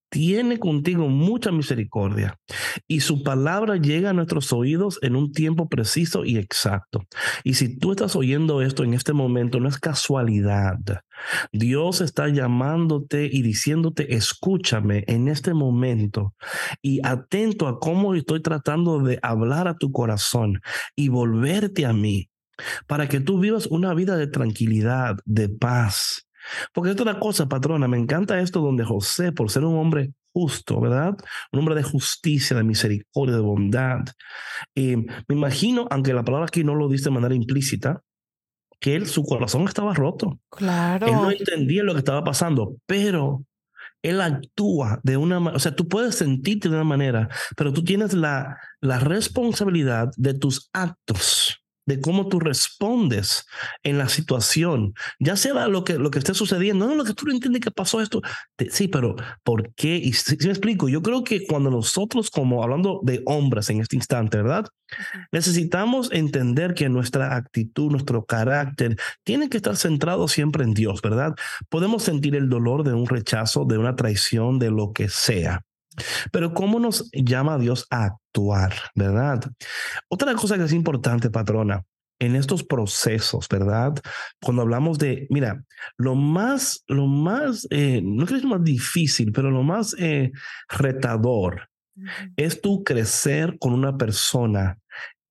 tiene 0.10 0.58
contigo 0.58 1.08
mucha 1.08 1.52
misericordia 1.52 2.40
y 2.88 3.02
su 3.02 3.24
palabra 3.24 3.78
llega 3.78 4.10
a 4.10 4.14
nuestros 4.14 4.52
oídos 4.52 5.00
en 5.02 5.16
un 5.16 5.32
tiempo 5.32 5.70
preciso 5.70 6.26
y 6.26 6.38
exacto. 6.38 7.06
Y 7.44 7.54
si 7.54 7.78
tú 7.78 7.92
estás 7.92 8.16
oyendo 8.16 8.62
esto 8.62 8.84
en 8.84 8.94
este 8.94 9.14
momento, 9.14 9.60
no 9.60 9.70
es 9.70 9.78
casualidad. 9.78 10.78
Dios 11.52 12.02
está 12.02 12.28
llamándote 12.30 13.30
y 13.32 13.42
diciéndote, 13.42 14.16
escúchame 14.16 15.04
en 15.08 15.28
este 15.28 15.54
momento 15.54 16.34
y 16.82 17.02
atento 17.04 17.68
a 17.68 17.80
cómo 17.80 18.16
estoy 18.16 18.42
tratando 18.42 19.00
de 19.00 19.20
hablar 19.22 19.68
a 19.68 19.78
tu 19.78 19.92
corazón 19.92 20.62
y 20.96 21.10
volverte 21.10 21.86
a 21.86 21.94
mí 21.94 22.30
para 22.88 23.08
que 23.08 23.20
tú 23.20 23.40
vivas 23.40 23.68
una 23.68 23.94
vida 23.94 24.18
de 24.18 24.28
tranquilidad, 24.28 25.18
de 25.26 25.50
paz, 25.50 26.29
porque 26.74 26.92
es 26.92 27.00
otra 27.00 27.20
cosa, 27.20 27.48
patrona, 27.48 27.88
me 27.88 27.98
encanta 27.98 28.40
esto 28.40 28.62
donde 28.62 28.84
José, 28.84 29.32
por 29.32 29.52
ser 29.52 29.66
un 29.66 29.78
hombre 29.78 30.14
justo, 30.34 30.80
¿verdad? 30.80 31.16
Un 31.52 31.60
hombre 31.60 31.76
de 31.76 31.84
justicia, 31.84 32.56
de 32.56 32.64
misericordia, 32.64 33.36
de 33.36 33.42
bondad. 33.42 34.00
Eh, 34.76 34.98
me 34.98 35.36
imagino, 35.36 35.88
aunque 35.90 36.14
la 36.14 36.24
palabra 36.24 36.48
aquí 36.48 36.64
no 36.64 36.76
lo 36.76 36.88
dice 36.88 37.06
de 37.06 37.12
manera 37.12 37.36
implícita, 37.36 38.02
que 38.80 38.96
él, 38.96 39.08
su 39.08 39.24
corazón 39.24 39.68
estaba 39.68 39.94
roto. 39.94 40.40
Claro. 40.50 41.08
Él 41.08 41.14
no 41.14 41.32
entendía 41.32 41.84
lo 41.84 41.94
que 41.94 42.00
estaba 42.00 42.24
pasando, 42.24 42.78
pero 42.86 43.44
él 44.02 44.22
actúa 44.22 45.00
de 45.04 45.18
una 45.18 45.40
manera, 45.40 45.58
o 45.58 45.60
sea, 45.60 45.76
tú 45.76 45.88
puedes 45.88 46.16
sentirte 46.16 46.70
de 46.70 46.76
una 46.76 46.86
manera, 46.86 47.30
pero 47.58 47.74
tú 47.74 47.84
tienes 47.84 48.14
la, 48.14 48.58
la 48.80 49.00
responsabilidad 49.00 50.10
de 50.16 50.34
tus 50.34 50.70
actos 50.72 51.59
de 51.90 52.00
cómo 52.00 52.30
tú 52.30 52.40
respondes 52.40 53.46
en 53.84 53.98
la 53.98 54.08
situación, 54.08 54.94
ya 55.20 55.36
sea 55.36 55.68
lo 55.68 55.84
que, 55.84 55.96
lo 55.96 56.12
que 56.12 56.20
esté 56.20 56.34
sucediendo, 56.34 56.88
no, 56.88 56.96
lo 56.96 57.04
que 57.04 57.14
tú 57.14 57.26
no 57.26 57.34
entiendes 57.34 57.62
que 57.62 57.72
pasó 57.72 58.00
esto, 58.00 58.22
sí, 58.70 58.88
pero 58.88 59.16
¿por 59.44 59.74
qué? 59.74 59.98
Y 59.98 60.14
si, 60.14 60.38
me 60.46 60.52
explico, 60.52 60.88
yo 60.88 61.02
creo 61.02 61.24
que 61.24 61.46
cuando 61.46 61.70
nosotros, 61.70 62.30
como 62.30 62.64
hablando 62.64 63.02
de 63.04 63.22
hombres 63.26 63.70
en 63.70 63.82
este 63.82 63.96
instante, 63.96 64.38
¿verdad? 64.38 64.68
Necesitamos 65.32 66.10
entender 66.12 66.74
que 66.74 66.90
nuestra 66.90 67.36
actitud, 67.36 67.92
nuestro 67.92 68.24
carácter, 68.24 68.98
tiene 69.24 69.50
que 69.50 69.58
estar 69.58 69.76
centrado 69.76 70.28
siempre 70.28 70.64
en 70.64 70.74
Dios, 70.74 71.02
¿verdad? 71.02 71.36
Podemos 71.70 72.04
sentir 72.04 72.36
el 72.36 72.50
dolor 72.50 72.84
de 72.84 72.94
un 72.94 73.08
rechazo, 73.08 73.66
de 73.66 73.78
una 73.78 73.96
traición, 73.96 74.60
de 74.60 74.72
lo 74.72 74.94
que 74.94 75.10
sea. 75.10 75.62
Pero 76.32 76.54
¿cómo 76.54 76.80
nos 76.80 77.10
llama 77.12 77.58
Dios 77.58 77.86
a 77.90 78.06
actuar, 78.06 78.74
verdad? 78.96 79.44
Otra 80.08 80.34
cosa 80.36 80.58
que 80.58 80.64
es 80.64 80.74
importante, 80.74 81.30
patrona, 81.30 81.84
en 82.20 82.36
estos 82.36 82.64
procesos, 82.64 83.48
¿verdad? 83.50 83.94
Cuando 84.42 84.62
hablamos 84.62 85.00
de, 85.00 85.26
mira, 85.30 85.64
lo 85.98 86.16
más, 86.16 86.84
lo 86.88 87.08
más, 87.08 87.66
eh, 87.72 88.02
no 88.04 88.26
creo 88.26 88.40
que 88.40 88.46
es 88.46 88.52
más 88.52 88.64
difícil, 88.64 89.32
pero 89.32 89.50
lo 89.50 89.64
más 89.64 89.96
eh, 89.98 90.32
retador 90.68 91.70
es 92.36 92.62
tú 92.62 92.84
crecer 92.84 93.58
con 93.60 93.74
una 93.74 93.98
persona 93.98 94.78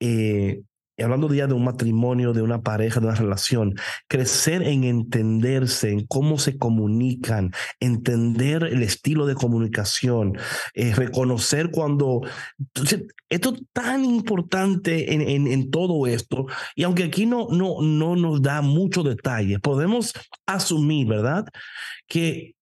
eh, 0.01 0.63
hablando 1.03 1.33
ya 1.33 1.47
de 1.47 1.55
un 1.55 1.65
matrimonio, 1.65 2.33
de 2.33 2.43
una 2.43 2.63
pareja, 2.63 3.01
de 3.01 3.07
una 3.07 3.15
relación, 3.15 3.75
crecer 4.09 4.63
en 4.63 4.85
entenderse, 4.85 5.91
en 5.91 6.07
cómo 6.07 6.39
se 6.39 6.59
comunican, 6.59 7.53
entender 7.81 8.65
el 8.65 8.83
estilo 8.83 9.27
de 9.27 9.35
comunicación, 9.35 10.39
eh, 10.75 10.95
reconocer 10.95 11.71
cuando... 11.71 12.23
esto 13.29 13.55
es 13.55 13.63
tan 13.73 14.05
importante 14.05 15.15
en, 15.15 15.47
en, 15.47 15.71
todo 15.71 16.07
esto, 16.07 16.47
y 16.75 16.83
aunque 16.85 17.05
aquí 17.05 17.27
no, 17.27 17.49
no, 17.51 17.83
no 17.83 18.17
nos 18.17 18.43
da 18.43 18.63
mucho 18.63 19.03
detalle, 19.03 19.59
podemos 19.59 20.13
asumir, 20.47 21.07
¿verdad? 21.07 21.45
Que 22.07 22.55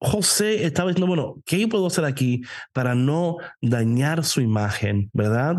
José 0.00 0.64
estaba 0.64 0.90
diciendo, 0.90 1.06
bueno, 1.06 1.42
¿qué 1.46 1.60
yo 1.60 1.68
puedo 1.68 1.86
hacer 1.86 2.04
aquí 2.04 2.42
para 2.72 2.94
no 2.94 3.36
dañar 3.62 4.24
su 4.24 4.40
imagen, 4.40 5.10
verdad? 5.12 5.56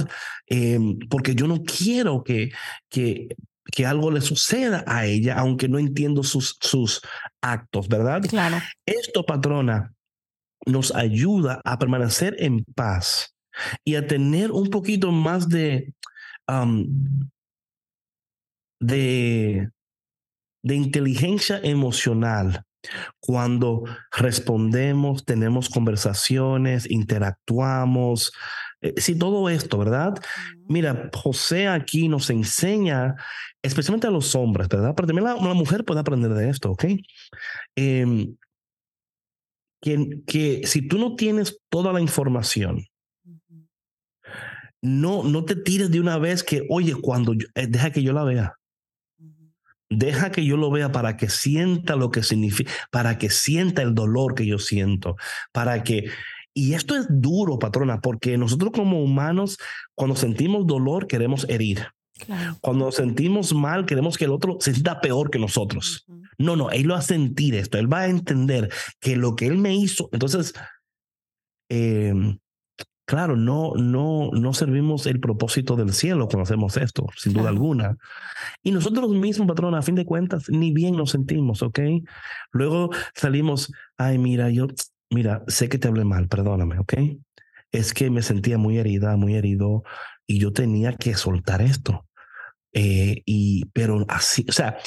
Em, 0.47 0.99
porque 1.09 1.33
yo 1.33 1.47
no 1.47 1.63
quiero 1.63 2.23
que, 2.23 2.51
que, 2.89 3.29
que 3.71 3.85
algo 3.85 4.11
le 4.11 4.21
suceda 4.21 4.83
a 4.85 5.05
ella, 5.05 5.35
aunque 5.37 5.67
no 5.67 5.79
entiendo 5.79 6.23
sus, 6.23 6.57
sus 6.61 7.01
actos, 7.41 7.87
¿verdad? 7.87 8.21
Claro. 8.29 8.57
Esto, 8.85 9.25
patrona, 9.25 9.93
nos 10.65 10.93
ayuda 10.93 11.61
a 11.63 11.79
permanecer 11.79 12.35
en 12.39 12.63
paz 12.63 13.35
y 13.83 13.95
a 13.95 14.05
tener 14.05 14.51
un 14.51 14.69
poquito 14.69 15.11
más 15.11 15.47
de, 15.49 15.93
de, 18.79 19.69
de 20.63 20.75
inteligencia 20.75 21.59
emocional 21.63 22.63
cuando 23.19 23.83
respondemos, 24.11 25.25
tenemos 25.25 25.69
conversaciones, 25.69 26.89
interactuamos, 26.89 28.31
eh, 28.81 28.93
sí, 28.97 29.17
todo 29.17 29.49
esto, 29.49 29.77
¿verdad? 29.77 30.13
Mira, 30.67 31.09
José 31.13 31.67
aquí 31.67 32.07
nos 32.07 32.29
enseña, 32.29 33.15
especialmente 33.61 34.07
a 34.07 34.11
los 34.11 34.35
hombres, 34.35 34.67
¿verdad? 34.67 34.93
Pero 34.95 35.07
también 35.07 35.25
la, 35.25 35.35
mujer 35.35 35.85
puede 35.85 36.01
aprender 36.01 36.33
de 36.33 36.49
esto, 36.49 36.71
¿ok? 36.71 36.85
Em, 37.75 38.35
que, 39.81 40.21
que 40.27 40.61
si 40.65 40.87
tú 40.87 40.97
no 40.97 41.15
tienes 41.15 41.59
toda 41.69 41.93
la 41.93 42.01
información, 42.01 42.85
no, 44.81 45.23
no 45.23 45.45
te 45.45 45.55
tires 45.55 45.89
de 45.89 45.99
una 45.99 46.17
vez 46.17 46.43
que, 46.43 46.65
oye, 46.69 46.93
cuando 47.01 47.33
eh, 47.33 47.67
deja 47.67 47.91
que 47.91 48.03
yo 48.03 48.13
la 48.13 48.23
vea. 48.23 48.53
Deja 49.89 50.31
que 50.31 50.45
yo 50.45 50.57
lo 50.57 50.71
vea 50.71 50.91
para 50.91 51.15
que 51.15 51.29
sienta 51.29 51.95
lo 51.95 52.09
que 52.09 52.23
significa, 52.23 52.71
para 52.91 53.17
que 53.17 53.29
sienta 53.29 53.81
el 53.81 53.93
dolor 53.93 54.35
que 54.35 54.45
yo 54.45 54.59
siento, 54.59 55.15
para 55.51 55.83
que... 55.83 56.09
Y 56.53 56.73
esto 56.73 56.95
es 56.95 57.05
duro, 57.09 57.59
patrona, 57.59 57.99
porque 57.99 58.37
nosotros 58.37 58.71
como 58.71 59.03
humanos, 59.03 59.57
cuando 59.93 60.15
sentimos 60.15 60.65
dolor, 60.65 61.05
queremos 61.05 61.45
herir. 61.49 61.87
Cuando 62.61 62.91
sentimos 62.93 63.53
mal, 63.53 63.85
queremos 63.85 64.17
que 64.17 64.23
el 64.23 64.31
otro 64.31 64.57
se 64.61 64.71
sienta 64.71 65.01
peor 65.01 65.29
que 65.29 65.37
nosotros. 65.37 66.05
No, 66.37 66.55
no, 66.55 66.71
él 66.71 66.83
lo 66.83 66.93
va 66.93 67.01
a 67.01 67.03
sentir 67.03 67.55
esto, 67.55 67.77
él 67.77 67.91
va 67.91 68.01
a 68.01 68.07
entender 68.07 68.71
que 69.01 69.17
lo 69.17 69.35
que 69.35 69.47
él 69.47 69.57
me 69.57 69.75
hizo, 69.75 70.09
entonces, 70.13 70.53
eh, 71.69 72.13
Claro, 73.05 73.35
no, 73.35 73.73
no, 73.75 74.31
no 74.31 74.53
servimos 74.53 75.05
el 75.05 75.19
propósito 75.19 75.75
del 75.75 75.93
cielo 75.93 76.27
cuando 76.27 76.43
hacemos 76.43 76.75
esto, 76.77 77.05
sin 77.15 77.33
duda 77.33 77.49
alguna. 77.49 77.97
Y 78.63 78.71
nosotros 78.71 79.11
mismos, 79.11 79.47
patrón, 79.47 79.75
a 79.75 79.83
fin 79.83 79.93
de 79.93 80.05
cuentas, 80.05 80.49
ni 80.49 80.73
bien 80.73 80.95
nos 80.97 81.11
sentimos, 81.11 81.61
¿ok? 81.61 81.79
Luego 82.51 82.89
salimos, 83.13 83.71
ay, 83.97 84.17
mira, 84.17 84.49
yo, 84.49 84.67
mira, 85.11 85.43
sé 85.47 85.69
que 85.69 85.77
te 85.77 85.87
hablé 85.87 86.03
mal, 86.03 86.27
perdóname, 86.27 86.79
¿ok? 86.79 86.93
Es 87.71 87.93
que 87.93 88.09
me 88.09 88.23
sentía 88.23 88.57
muy 88.57 88.79
herida, 88.79 89.15
muy 89.17 89.35
herido, 89.35 89.83
y 90.25 90.39
yo 90.39 90.51
tenía 90.51 90.93
que 90.93 91.13
soltar 91.13 91.61
esto. 91.61 92.07
Eh, 92.73 93.21
y, 93.25 93.65
pero 93.73 94.03
así, 94.09 94.45
o 94.49 94.51
sea, 94.51 94.77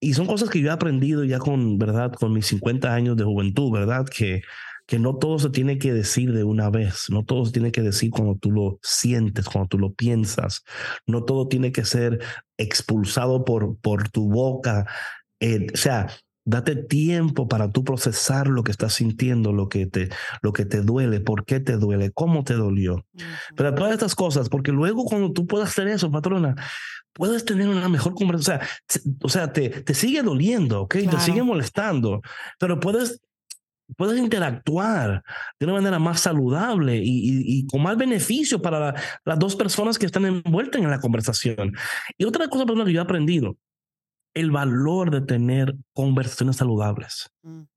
y 0.00 0.14
son 0.14 0.26
cosas 0.26 0.48
que 0.48 0.60
yo 0.60 0.68
he 0.68 0.72
aprendido 0.72 1.24
ya 1.24 1.38
con, 1.38 1.78
¿verdad? 1.78 2.12
Con 2.12 2.32
mis 2.32 2.46
50 2.46 2.94
años 2.94 3.16
de 3.16 3.24
juventud, 3.24 3.72
¿verdad? 3.72 4.06
Que 4.06 4.42
que 4.86 4.98
no 4.98 5.16
todo 5.16 5.38
se 5.38 5.50
tiene 5.50 5.78
que 5.78 5.92
decir 5.92 6.32
de 6.32 6.44
una 6.44 6.70
vez, 6.70 7.06
no 7.08 7.24
todo 7.24 7.46
se 7.46 7.52
tiene 7.52 7.72
que 7.72 7.82
decir 7.82 8.10
cuando 8.10 8.36
tú 8.36 8.50
lo 8.50 8.78
sientes, 8.82 9.48
cuando 9.48 9.68
tú 9.68 9.78
lo 9.78 9.94
piensas, 9.94 10.62
no 11.06 11.24
todo 11.24 11.48
tiene 11.48 11.72
que 11.72 11.84
ser 11.84 12.20
expulsado 12.58 13.44
por, 13.44 13.78
por 13.78 14.08
tu 14.10 14.28
boca. 14.28 14.86
Eh, 15.40 15.66
o 15.72 15.76
sea, 15.76 16.08
date 16.44 16.76
tiempo 16.76 17.48
para 17.48 17.70
tú 17.70 17.84
procesar 17.84 18.48
lo 18.48 18.62
que 18.62 18.72
estás 18.72 18.94
sintiendo, 18.94 19.52
lo 19.52 19.68
que 19.68 19.86
te, 19.86 20.10
lo 20.42 20.52
que 20.52 20.66
te 20.66 20.82
duele, 20.82 21.20
por 21.20 21.44
qué 21.44 21.60
te 21.60 21.76
duele, 21.76 22.10
cómo 22.12 22.44
te 22.44 22.54
dolió. 22.54 23.06
Pero 23.56 23.74
todas 23.74 23.92
estas 23.92 24.14
cosas, 24.14 24.48
porque 24.48 24.72
luego 24.72 25.04
cuando 25.04 25.32
tú 25.32 25.46
puedas 25.46 25.70
hacer 25.70 25.88
eso, 25.88 26.10
patrona, 26.10 26.54
puedes 27.14 27.44
tener 27.46 27.68
una 27.68 27.88
mejor 27.88 28.14
conversación. 28.14 28.60
O 29.22 29.28
sea, 29.30 29.52
te, 29.52 29.70
te 29.70 29.94
sigue 29.94 30.22
doliendo, 30.22 30.82
¿ok? 30.82 30.96
Te 31.10 31.20
sigue 31.20 31.42
molestando, 31.42 32.20
pero 32.58 32.78
puedes 32.78 33.22
puedes 33.96 34.18
interactuar 34.18 35.22
de 35.58 35.66
una 35.66 35.74
manera 35.74 35.98
más 35.98 36.20
saludable 36.20 37.00
y, 37.02 37.66
con 37.66 37.82
más 37.82 37.96
beneficio 37.96 38.60
para 38.60 38.94
las 39.24 39.38
dos 39.38 39.56
personas 39.56 39.98
que 39.98 40.06
están 40.06 40.24
envueltas 40.24 40.80
en 40.80 40.90
la 40.90 41.00
conversación. 41.00 41.72
Y 42.18 42.24
otra 42.24 42.48
cosa 42.48 42.64
que 42.66 42.92
yo 42.92 43.00
he 43.00 43.04
aprendido, 43.04 43.56
el 44.34 44.50
valor 44.50 45.10
de 45.10 45.20
tener 45.20 45.74
conversaciones 45.92 46.56
saludables. 46.56 47.30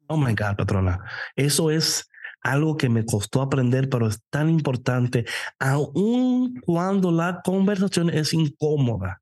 Oh 0.07 0.17
my 0.17 0.33
God, 0.33 0.55
patrona. 0.57 0.99
Eso 1.35 1.69
es 1.69 2.09
algo 2.41 2.77
que 2.77 2.89
me 2.89 3.05
costó 3.05 3.41
aprender, 3.41 3.89
pero 3.89 4.07
es 4.07 4.21
tan 4.29 4.49
importante, 4.49 5.25
aun 5.59 6.55
cuando 6.61 7.11
la 7.11 7.41
conversación 7.43 8.09
es 8.09 8.33
incómoda. 8.33 9.21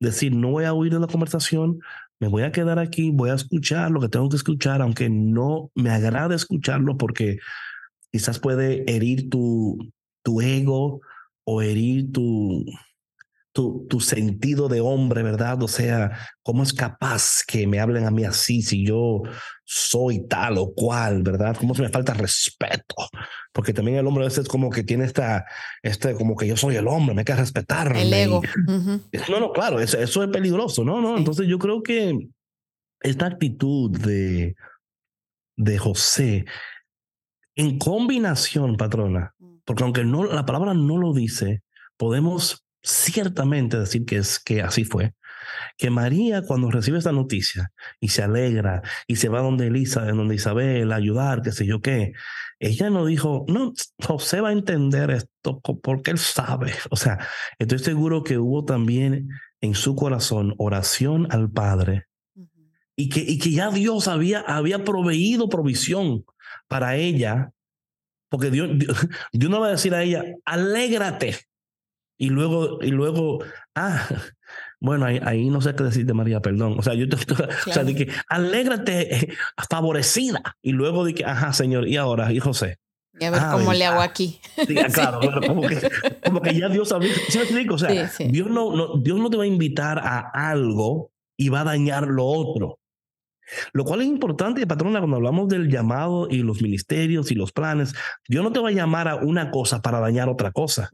Decir, 0.00 0.34
no 0.34 0.50
voy 0.50 0.64
a 0.64 0.74
huir 0.74 0.92
de 0.92 1.00
la 1.00 1.06
conversación, 1.06 1.78
me 2.22 2.28
voy 2.28 2.44
a 2.44 2.52
quedar 2.52 2.78
aquí, 2.78 3.10
voy 3.10 3.30
a 3.30 3.34
escuchar 3.34 3.90
lo 3.90 4.00
que 4.00 4.08
tengo 4.08 4.28
que 4.28 4.36
escuchar, 4.36 4.80
aunque 4.80 5.10
no 5.10 5.72
me 5.74 5.90
agrada 5.90 6.36
escucharlo 6.36 6.96
porque 6.96 7.38
quizás 8.12 8.38
puede 8.38 8.88
herir 8.88 9.28
tu, 9.28 9.76
tu 10.22 10.40
ego 10.40 11.00
o 11.42 11.62
herir 11.62 12.12
tu, 12.12 12.64
tu, 13.52 13.86
tu, 13.88 14.00
sentido 14.00 14.68
de 14.68 14.80
hombre, 14.80 15.22
¿verdad? 15.22 15.62
O 15.62 15.68
sea, 15.68 16.18
¿cómo 16.42 16.62
es 16.62 16.72
capaz 16.72 17.42
que 17.46 17.66
me 17.66 17.80
hablen 17.80 18.06
a 18.06 18.10
mí 18.10 18.24
así 18.24 18.62
si 18.62 18.84
yo 18.84 19.22
soy 19.64 20.26
tal 20.26 20.58
o 20.58 20.72
cual, 20.74 21.22
¿verdad? 21.22 21.56
¿Cómo 21.58 21.74
se 21.74 21.82
me 21.82 21.88
falta 21.88 22.14
respeto? 22.14 22.94
Porque 23.52 23.72
también 23.72 23.98
el 23.98 24.06
hombre 24.06 24.24
a 24.24 24.28
veces 24.28 24.48
como 24.48 24.70
que 24.70 24.82
tiene 24.82 25.04
esta, 25.04 25.44
este, 25.82 26.14
como 26.14 26.36
que 26.36 26.46
yo 26.46 26.56
soy 26.56 26.76
el 26.76 26.88
hombre, 26.88 27.14
me 27.14 27.20
hay 27.20 27.24
que 27.24 27.34
respetar. 27.34 27.96
El 27.96 28.12
ego. 28.12 28.42
No, 29.28 29.40
no, 29.40 29.52
claro, 29.52 29.80
eso, 29.80 29.98
eso 29.98 30.22
es 30.22 30.30
peligroso, 30.30 30.84
¿no? 30.84 31.00
no 31.00 31.16
Entonces 31.16 31.46
yo 31.46 31.58
creo 31.58 31.82
que 31.82 32.28
esta 33.00 33.26
actitud 33.26 33.90
de, 33.90 34.54
de 35.56 35.78
José, 35.78 36.44
en 37.54 37.78
combinación, 37.78 38.76
patrona, 38.76 39.34
mm. 39.38 39.56
porque 39.64 39.84
aunque 39.84 40.04
no, 40.04 40.24
la 40.24 40.46
palabra 40.46 40.74
no 40.74 40.98
lo 40.98 41.12
dice, 41.12 41.62
podemos 41.96 42.64
ciertamente 42.82 43.78
decir 43.78 44.04
que, 44.04 44.16
es, 44.16 44.38
que 44.38 44.62
así 44.62 44.84
fue. 44.84 45.14
Que 45.76 45.90
María 45.90 46.42
cuando 46.42 46.70
recibe 46.70 46.98
esta 46.98 47.12
noticia 47.12 47.72
y 48.00 48.08
se 48.08 48.22
alegra 48.22 48.82
y 49.06 49.16
se 49.16 49.28
va 49.28 49.40
donde 49.40 49.66
Elisa, 49.66 50.04
donde 50.04 50.34
Isabel, 50.34 50.92
a 50.92 50.96
ayudar, 50.96 51.42
qué 51.42 51.52
sé 51.52 51.66
yo 51.66 51.80
qué, 51.80 52.12
ella 52.58 52.90
no 52.90 53.04
dijo, 53.06 53.44
no, 53.48 53.72
José 54.02 54.40
va 54.40 54.50
a 54.50 54.52
entender 54.52 55.10
esto 55.10 55.60
porque 55.60 56.12
él 56.12 56.18
sabe. 56.18 56.72
O 56.90 56.96
sea, 56.96 57.18
estoy 57.58 57.78
seguro 57.78 58.22
que 58.22 58.38
hubo 58.38 58.64
también 58.64 59.28
en 59.60 59.74
su 59.74 59.96
corazón 59.96 60.54
oración 60.58 61.26
al 61.30 61.50
Padre 61.50 62.06
y 62.96 63.08
que, 63.08 63.20
y 63.20 63.38
que 63.38 63.50
ya 63.50 63.70
Dios 63.70 64.08
había, 64.08 64.40
había 64.40 64.84
proveído 64.84 65.48
provisión 65.48 66.24
para 66.68 66.96
ella, 66.96 67.52
porque 68.28 68.50
Dios, 68.50 68.70
Dios 68.78 69.08
no 69.50 69.60
va 69.60 69.68
a 69.68 69.72
decir 69.72 69.94
a 69.94 70.02
ella, 70.02 70.24
alégrate 70.44 71.36
y 72.22 72.28
luego, 72.28 72.78
y 72.80 72.92
luego, 72.92 73.40
ah, 73.74 74.06
bueno, 74.78 75.06
ahí, 75.06 75.18
ahí 75.24 75.50
no 75.50 75.60
sé 75.60 75.74
qué 75.74 75.82
decir 75.82 76.06
de 76.06 76.14
María, 76.14 76.38
perdón. 76.38 76.76
O 76.78 76.82
sea, 76.82 76.94
yo 76.94 77.08
te, 77.08 77.16
o 77.16 77.72
sea, 77.72 77.82
de 77.82 77.96
que 77.96 78.08
alégrate, 78.28 79.34
favorecida. 79.68 80.40
Y 80.62 80.70
luego 80.70 81.04
de 81.04 81.14
que, 81.14 81.24
ajá, 81.24 81.52
Señor, 81.52 81.88
y 81.88 81.96
ahora, 81.96 82.32
y 82.32 82.38
José. 82.38 82.78
Y 83.18 83.24
a 83.24 83.32
ver 83.32 83.40
ah, 83.42 83.50
cómo 83.54 83.72
le 83.72 83.84
hago 83.86 84.00
aquí. 84.00 84.38
Sí, 84.68 84.78
ah, 84.78 84.86
claro, 84.86 85.18
como, 85.48 85.62
que, 85.62 85.80
como, 86.24 86.40
que, 86.40 86.54
ya 86.54 86.68
Dios 86.68 86.90
sabía. 86.90 87.12
¿Sí 87.28 87.38
me 87.38 87.42
explico? 87.42 87.74
O 87.74 87.78
sea, 87.78 87.90
Dios, 87.90 88.48
no, 88.48 88.76
no, 88.76 88.98
Dios 88.98 89.18
no 89.18 89.28
te 89.28 89.36
va 89.36 89.42
a 89.42 89.48
invitar 89.48 89.98
a 89.98 90.20
algo 90.50 91.10
y 91.36 91.48
va 91.48 91.62
a 91.62 91.64
dañar 91.64 92.06
lo 92.06 92.24
otro. 92.24 92.78
Lo 93.72 93.84
cual 93.84 94.02
es 94.02 94.06
importante, 94.06 94.64
patrona, 94.68 95.00
cuando 95.00 95.16
hablamos 95.16 95.48
del 95.48 95.68
llamado 95.68 96.28
y 96.30 96.38
los 96.44 96.62
ministerios 96.62 97.32
y 97.32 97.34
los 97.34 97.50
planes, 97.50 97.94
Dios 98.28 98.44
no 98.44 98.52
te 98.52 98.60
va 98.60 98.68
a 98.68 98.72
llamar 98.72 99.08
a 99.08 99.16
una 99.16 99.50
cosa 99.50 99.82
para 99.82 99.98
dañar 99.98 100.28
otra 100.28 100.52
cosa. 100.52 100.88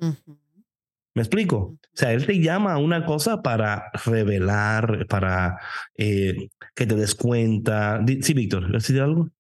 ¿Me 1.14 1.22
explico? 1.22 1.56
O 1.58 1.78
sea, 1.94 2.12
Él 2.12 2.26
te 2.26 2.40
llama 2.40 2.74
a 2.74 2.78
una 2.78 3.04
cosa 3.04 3.42
para 3.42 3.90
revelar, 4.04 5.06
para 5.08 5.58
eh, 5.96 6.48
que 6.74 6.86
te 6.86 6.94
des 6.94 7.14
cuenta. 7.14 8.00
Sí, 8.22 8.34
Víctor, 8.34 8.74
¿has 8.76 8.90
algo? 8.90 9.30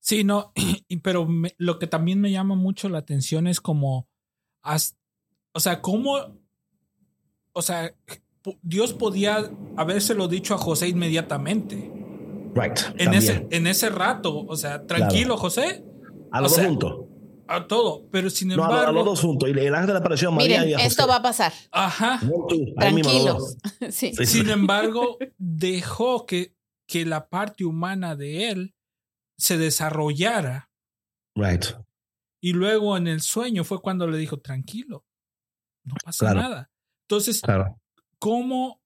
Sí, 0.00 0.24
no, 0.24 0.52
pero 1.02 1.28
lo 1.58 1.78
que 1.78 1.86
también 1.86 2.20
me 2.20 2.30
llama 2.30 2.54
mucho 2.54 2.88
la 2.88 2.98
atención 2.98 3.46
es 3.46 3.60
como, 3.60 4.08
o 5.52 5.60
sea, 5.60 5.82
cómo, 5.82 6.38
o 7.52 7.62
sea, 7.62 7.92
Dios 8.62 8.92
podía 8.92 9.50
habérselo 9.76 10.28
dicho 10.28 10.54
a 10.54 10.58
José 10.58 10.88
inmediatamente. 10.88 11.92
Right. 12.54 12.78
En 12.96 13.12
ese, 13.12 13.46
en 13.50 13.66
ese 13.66 13.90
rato, 13.90 14.46
o 14.46 14.56
sea, 14.56 14.86
tranquilo, 14.86 15.36
José. 15.36 15.84
A 16.30 16.40
dos 16.40 16.58
juntos. 16.58 17.06
A 17.48 17.66
todo, 17.66 18.08
pero 18.10 18.28
sin 18.30 18.50
embargo. 18.50 18.74
No, 18.74 18.88
a, 18.88 18.92
los 18.92 19.04
dos 19.04 19.20
juntos. 19.20 19.48
Y 19.48 19.52
el 19.52 19.74
ángel 19.74 19.96
apareció 19.96 20.28
a 20.28 20.32
María 20.32 20.60
miren, 20.60 20.78
y 20.78 20.82
a 20.82 20.86
esto 20.86 21.06
va 21.06 21.16
a 21.16 21.22
pasar. 21.22 21.52
Ajá. 21.70 22.20
Tranquilos. 22.76 23.56
Sí. 23.90 24.12
Sin 24.24 24.48
embargo, 24.48 25.18
dejó 25.38 26.26
que, 26.26 26.56
que 26.88 27.04
la 27.04 27.28
parte 27.28 27.64
humana 27.64 28.16
de 28.16 28.50
él 28.50 28.74
se 29.38 29.58
desarrollara. 29.58 30.70
Right. 31.34 31.64
Y 32.40 32.52
luego 32.52 32.96
en 32.96 33.06
el 33.06 33.20
sueño 33.20 33.64
fue 33.64 33.80
cuando 33.80 34.06
le 34.06 34.18
dijo, 34.18 34.38
tranquilo, 34.38 35.04
no 35.84 35.94
pasa 36.04 36.34
nada. 36.34 36.70
Entonces, 37.08 37.40
claro. 37.40 37.80
¿cómo 38.18 38.82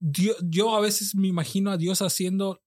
Dios, 0.00 0.36
yo 0.42 0.74
a 0.74 0.80
veces 0.80 1.14
me 1.14 1.28
imagino 1.28 1.70
a 1.70 1.76
Dios 1.76 2.00
haciendo 2.00 2.62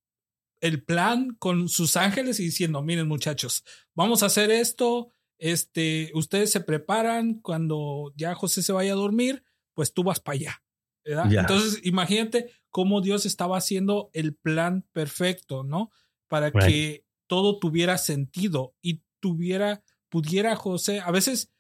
el 0.63 0.81
plan 0.81 1.35
con 1.39 1.67
sus 1.67 1.97
ángeles 1.97 2.39
y 2.39 2.45
diciendo, 2.45 2.81
miren 2.81 3.09
muchachos, 3.09 3.65
vamos 3.93 4.23
a 4.23 4.27
hacer 4.27 4.49
esto, 4.49 5.09
este, 5.37 6.09
ustedes 6.15 6.51
se 6.51 6.61
preparan, 6.61 7.41
cuando 7.41 8.13
ya 8.15 8.33
José 8.33 8.63
se 8.63 8.71
vaya 8.71 8.93
a 8.93 8.95
dormir, 8.95 9.43
pues 9.73 9.93
tú 9.93 10.03
vas 10.03 10.21
para 10.21 10.35
allá. 10.35 10.63
Entonces, 11.03 11.81
imagínate 11.83 12.49
cómo 12.69 13.01
Dios 13.01 13.25
estaba 13.25 13.57
haciendo 13.57 14.09
el 14.13 14.35
plan 14.35 14.87
perfecto, 14.93 15.65
¿no? 15.65 15.91
Para 16.29 16.49
que 16.49 17.05
todo 17.27 17.59
tuviera 17.59 17.97
sentido 17.97 18.73
y 18.81 19.01
tuviera, 19.19 19.83
pudiera 20.07 20.55
José, 20.55 21.01
a 21.01 21.11
veces, 21.11 21.51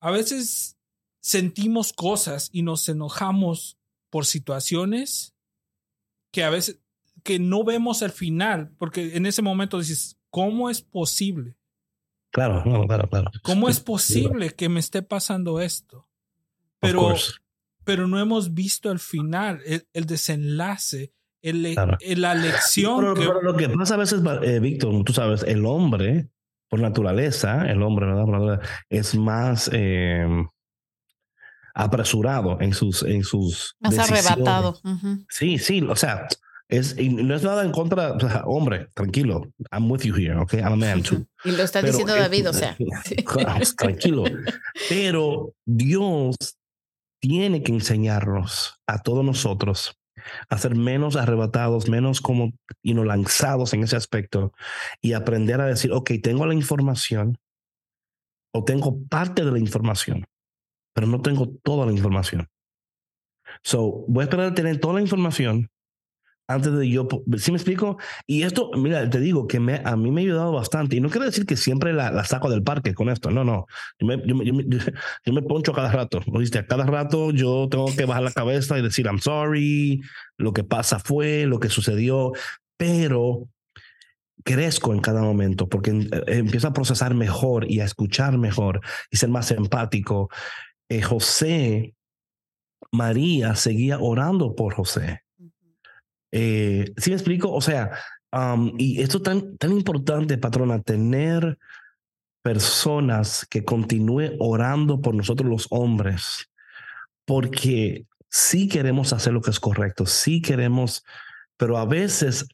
a 0.00 0.12
veces 0.12 0.78
sentimos 1.20 1.92
cosas 1.92 2.48
y 2.52 2.62
nos 2.62 2.88
enojamos 2.88 3.76
por 4.08 4.24
situaciones 4.24 5.34
que 6.30 6.44
a 6.44 6.50
veces, 6.50 6.83
que 7.24 7.38
no 7.38 7.64
vemos 7.64 8.02
el 8.02 8.12
final, 8.12 8.70
porque 8.78 9.16
en 9.16 9.26
ese 9.26 9.42
momento 9.42 9.78
dices, 9.78 10.18
¿cómo 10.30 10.70
es 10.70 10.82
posible? 10.82 11.56
Claro, 12.30 12.62
claro, 12.86 13.08
claro. 13.08 13.30
¿Cómo 13.42 13.68
es 13.68 13.80
posible 13.80 14.50
que 14.50 14.68
me 14.68 14.78
esté 14.78 15.02
pasando 15.02 15.60
esto? 15.60 16.06
Pero, 16.80 17.14
pero 17.82 18.06
no 18.06 18.20
hemos 18.20 18.52
visto 18.52 18.92
el 18.92 18.98
final, 18.98 19.62
el, 19.64 20.06
desenlace, 20.06 21.14
el, 21.40 21.74
la 22.16 22.34
lección. 22.34 23.14
Pero, 23.14 23.40
lo 23.40 23.56
que 23.56 23.70
pasa 23.70 23.94
a 23.94 23.98
veces, 23.98 24.20
eh, 24.42 24.60
Víctor, 24.60 25.02
tú 25.02 25.14
sabes, 25.14 25.44
el 25.44 25.64
hombre, 25.64 26.28
por 26.68 26.80
naturaleza, 26.80 27.66
el 27.70 27.82
hombre, 27.82 28.06
¿verdad? 28.06 28.60
es 28.90 29.14
más 29.14 29.70
eh, 29.72 30.26
apresurado 31.74 32.60
en 32.60 32.74
sus, 32.74 33.02
en 33.02 33.24
sus. 33.24 33.76
Más 33.80 33.98
arrebatado. 33.98 34.78
Sí, 35.30 35.58
sí, 35.58 35.80
o 35.88 35.96
sea, 35.96 36.28
es, 36.76 36.96
no 36.96 37.34
es 37.34 37.42
nada 37.42 37.64
en 37.64 37.72
contra, 37.72 38.16
hombre, 38.44 38.88
tranquilo, 38.94 39.52
I'm 39.72 39.90
with 39.90 40.02
you 40.02 40.14
here, 40.14 40.36
okay, 40.38 40.60
I'm 40.60 40.72
a 40.72 40.76
man 40.76 41.02
too. 41.02 41.26
Y 41.44 41.52
lo 41.52 41.62
está 41.62 41.82
diciendo 41.82 42.14
David, 42.14 42.48
o 42.48 42.52
sea. 42.52 42.76
tranquilo. 43.76 44.24
Pero 44.88 45.54
Dios 45.66 46.36
tiene 47.20 47.62
que 47.62 47.72
enseñarnos 47.72 48.80
a 48.86 49.02
todos 49.02 49.24
nosotros 49.24 49.98
a 50.48 50.58
ser 50.58 50.74
menos 50.74 51.16
arrebatados, 51.16 51.88
menos 51.88 52.20
como 52.20 52.52
y 52.82 52.94
no 52.94 53.04
lanzados 53.04 53.74
en 53.74 53.82
ese 53.82 53.96
aspecto 53.96 54.52
y 55.00 55.12
aprender 55.12 55.60
a 55.60 55.66
decir, 55.66 55.92
ok, 55.92 56.12
tengo 56.22 56.46
la 56.46 56.54
información 56.54 57.38
o 58.54 58.64
tengo 58.64 59.02
parte 59.08 59.44
de 59.44 59.52
la 59.52 59.58
información, 59.58 60.24
pero 60.94 61.06
no 61.06 61.20
tengo 61.20 61.48
toda 61.62 61.86
la 61.86 61.92
información. 61.92 62.48
So, 63.62 64.04
voy 64.08 64.22
a 64.22 64.24
esperar 64.24 64.52
a 64.52 64.54
tener 64.54 64.78
toda 64.80 64.94
la 64.94 65.00
información 65.00 65.68
antes 66.46 66.72
de 66.72 66.88
yo, 66.90 67.08
¿sí 67.38 67.50
me 67.52 67.56
explico? 67.56 67.96
Y 68.26 68.42
esto, 68.42 68.70
mira, 68.76 69.08
te 69.08 69.18
digo 69.20 69.46
que 69.46 69.60
me, 69.60 69.80
a 69.84 69.96
mí 69.96 70.10
me 70.10 70.20
ha 70.20 70.24
ayudado 70.24 70.52
bastante. 70.52 70.96
Y 70.96 71.00
no 71.00 71.08
quiere 71.08 71.26
decir 71.26 71.46
que 71.46 71.56
siempre 71.56 71.92
la, 71.92 72.10
la 72.10 72.24
saco 72.24 72.50
del 72.50 72.62
parque 72.62 72.94
con 72.94 73.08
esto. 73.08 73.30
No, 73.30 73.44
no. 73.44 73.66
Yo 73.98 74.06
me, 74.06 74.22
yo, 74.26 74.34
yo, 75.26 75.32
me 75.32 75.42
poncho 75.42 75.72
cada 75.72 75.90
rato. 75.90 76.20
¿Viste? 76.26 76.58
A 76.58 76.66
cada 76.66 76.84
rato 76.84 77.30
yo 77.30 77.68
tengo 77.70 77.86
que 77.96 78.04
bajar 78.04 78.24
la 78.24 78.32
cabeza 78.32 78.78
y 78.78 78.82
decir, 78.82 79.06
I'm 79.06 79.20
sorry, 79.20 80.02
lo 80.36 80.52
que 80.52 80.64
pasa 80.64 80.98
fue, 80.98 81.46
lo 81.46 81.58
que 81.60 81.70
sucedió. 81.70 82.32
Pero 82.76 83.48
crezco 84.44 84.92
en 84.92 85.00
cada 85.00 85.22
momento 85.22 85.68
porque 85.68 85.90
eh, 85.90 86.22
empiezo 86.26 86.68
a 86.68 86.72
procesar 86.74 87.14
mejor 87.14 87.70
y 87.70 87.80
a 87.80 87.84
escuchar 87.84 88.36
mejor 88.36 88.80
y 89.10 89.16
ser 89.16 89.30
más 89.30 89.50
empático. 89.50 90.28
Eh, 90.90 91.00
José, 91.00 91.94
María 92.92 93.54
seguía 93.54 93.98
orando 93.98 94.54
por 94.54 94.74
José. 94.74 95.23
Eh, 96.36 96.92
¿Sí 96.96 97.10
me 97.10 97.16
explico? 97.16 97.52
O 97.52 97.60
sea, 97.60 97.92
y 98.76 99.00
esto 99.00 99.22
tan, 99.22 99.56
tan 99.56 99.70
importante, 99.70 100.36
patrona, 100.36 100.82
tener 100.82 101.58
personas 102.42 103.46
que 103.48 103.64
continúen 103.64 104.34
orando 104.40 105.00
por 105.00 105.14
nosotros 105.14 105.48
los 105.48 105.68
hombres, 105.70 106.50
porque 107.24 108.06
sí 108.28 108.66
queremos 108.66 109.12
hacer 109.12 109.32
lo 109.32 109.42
que 109.42 109.50
es 109.50 109.60
correcto, 109.60 110.06
sí 110.06 110.42
queremos, 110.42 111.04
pero 111.56 111.78
a 111.78 111.86
veces 111.86 112.48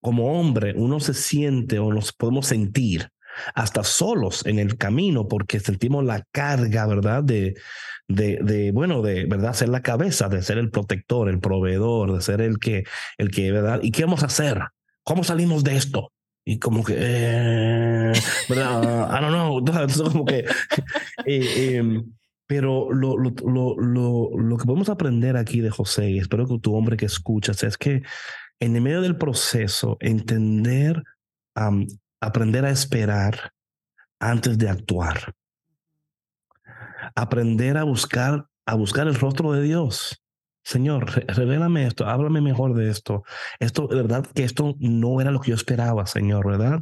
como 0.00 0.38
hombre 0.38 0.72
uno 0.76 1.00
se 1.00 1.14
siente 1.14 1.80
o 1.80 1.92
nos 1.92 2.12
podemos 2.12 2.46
sentir 2.46 3.10
hasta 3.54 3.84
solos 3.84 4.44
en 4.46 4.58
el 4.58 4.76
camino 4.76 5.28
porque 5.28 5.60
sentimos 5.60 6.04
la 6.04 6.24
carga, 6.32 6.86
¿verdad? 6.86 7.22
De, 7.22 7.54
de, 8.08 8.38
de, 8.42 8.72
bueno, 8.72 9.02
de, 9.02 9.26
¿verdad? 9.26 9.54
Ser 9.54 9.68
la 9.68 9.82
cabeza, 9.82 10.28
de 10.28 10.42
ser 10.42 10.58
el 10.58 10.70
protector, 10.70 11.28
el 11.28 11.40
proveedor, 11.40 12.14
de 12.14 12.20
ser 12.22 12.40
el 12.40 12.58
que, 12.58 12.84
el 13.18 13.30
que, 13.30 13.52
¿verdad? 13.52 13.80
¿Y 13.82 13.90
qué 13.90 14.04
vamos 14.04 14.22
a 14.22 14.26
hacer? 14.26 14.60
¿Cómo 15.02 15.24
salimos 15.24 15.64
de 15.64 15.76
esto? 15.76 16.12
Y 16.44 16.58
como 16.58 16.82
que, 16.82 16.94
eh, 16.96 18.12
¿verdad? 18.48 19.10
I 19.10 19.20
don't 19.20 19.34
know. 19.34 19.62
Como 20.12 20.24
que, 20.24 20.46
pero 22.46 22.90
lo, 22.90 23.18
lo, 23.18 23.30
lo, 23.76 24.30
lo, 24.34 24.56
que 24.56 24.64
podemos 24.64 24.88
aprender 24.88 25.36
aquí 25.36 25.60
de 25.60 25.68
José, 25.68 26.08
y 26.08 26.18
espero 26.18 26.48
que 26.48 26.58
tu 26.58 26.74
hombre 26.74 26.96
que 26.96 27.04
escuchas, 27.04 27.62
es 27.62 27.76
que 27.76 28.02
en 28.60 28.74
el 28.74 28.80
medio 28.80 29.02
del 29.02 29.18
proceso, 29.18 29.98
entender, 30.00 31.02
aprender 32.20 32.64
a 32.64 32.70
esperar 32.70 33.52
antes 34.20 34.58
de 34.58 34.68
actuar 34.68 35.34
aprender 37.14 37.76
a 37.76 37.84
buscar, 37.84 38.46
a 38.66 38.74
buscar 38.74 39.06
el 39.06 39.14
rostro 39.14 39.52
de 39.52 39.62
Dios. 39.62 40.22
Señor, 40.64 41.10
revélame 41.28 41.86
esto, 41.86 42.06
háblame 42.06 42.40
mejor 42.40 42.74
de 42.74 42.90
esto. 42.90 43.24
Esto, 43.58 43.86
de 43.86 43.96
verdad 43.96 44.26
que 44.34 44.44
esto 44.44 44.74
no 44.78 45.20
era 45.20 45.30
lo 45.30 45.40
que 45.40 45.50
yo 45.50 45.54
esperaba, 45.54 46.06
Señor, 46.06 46.46
¿verdad? 46.46 46.80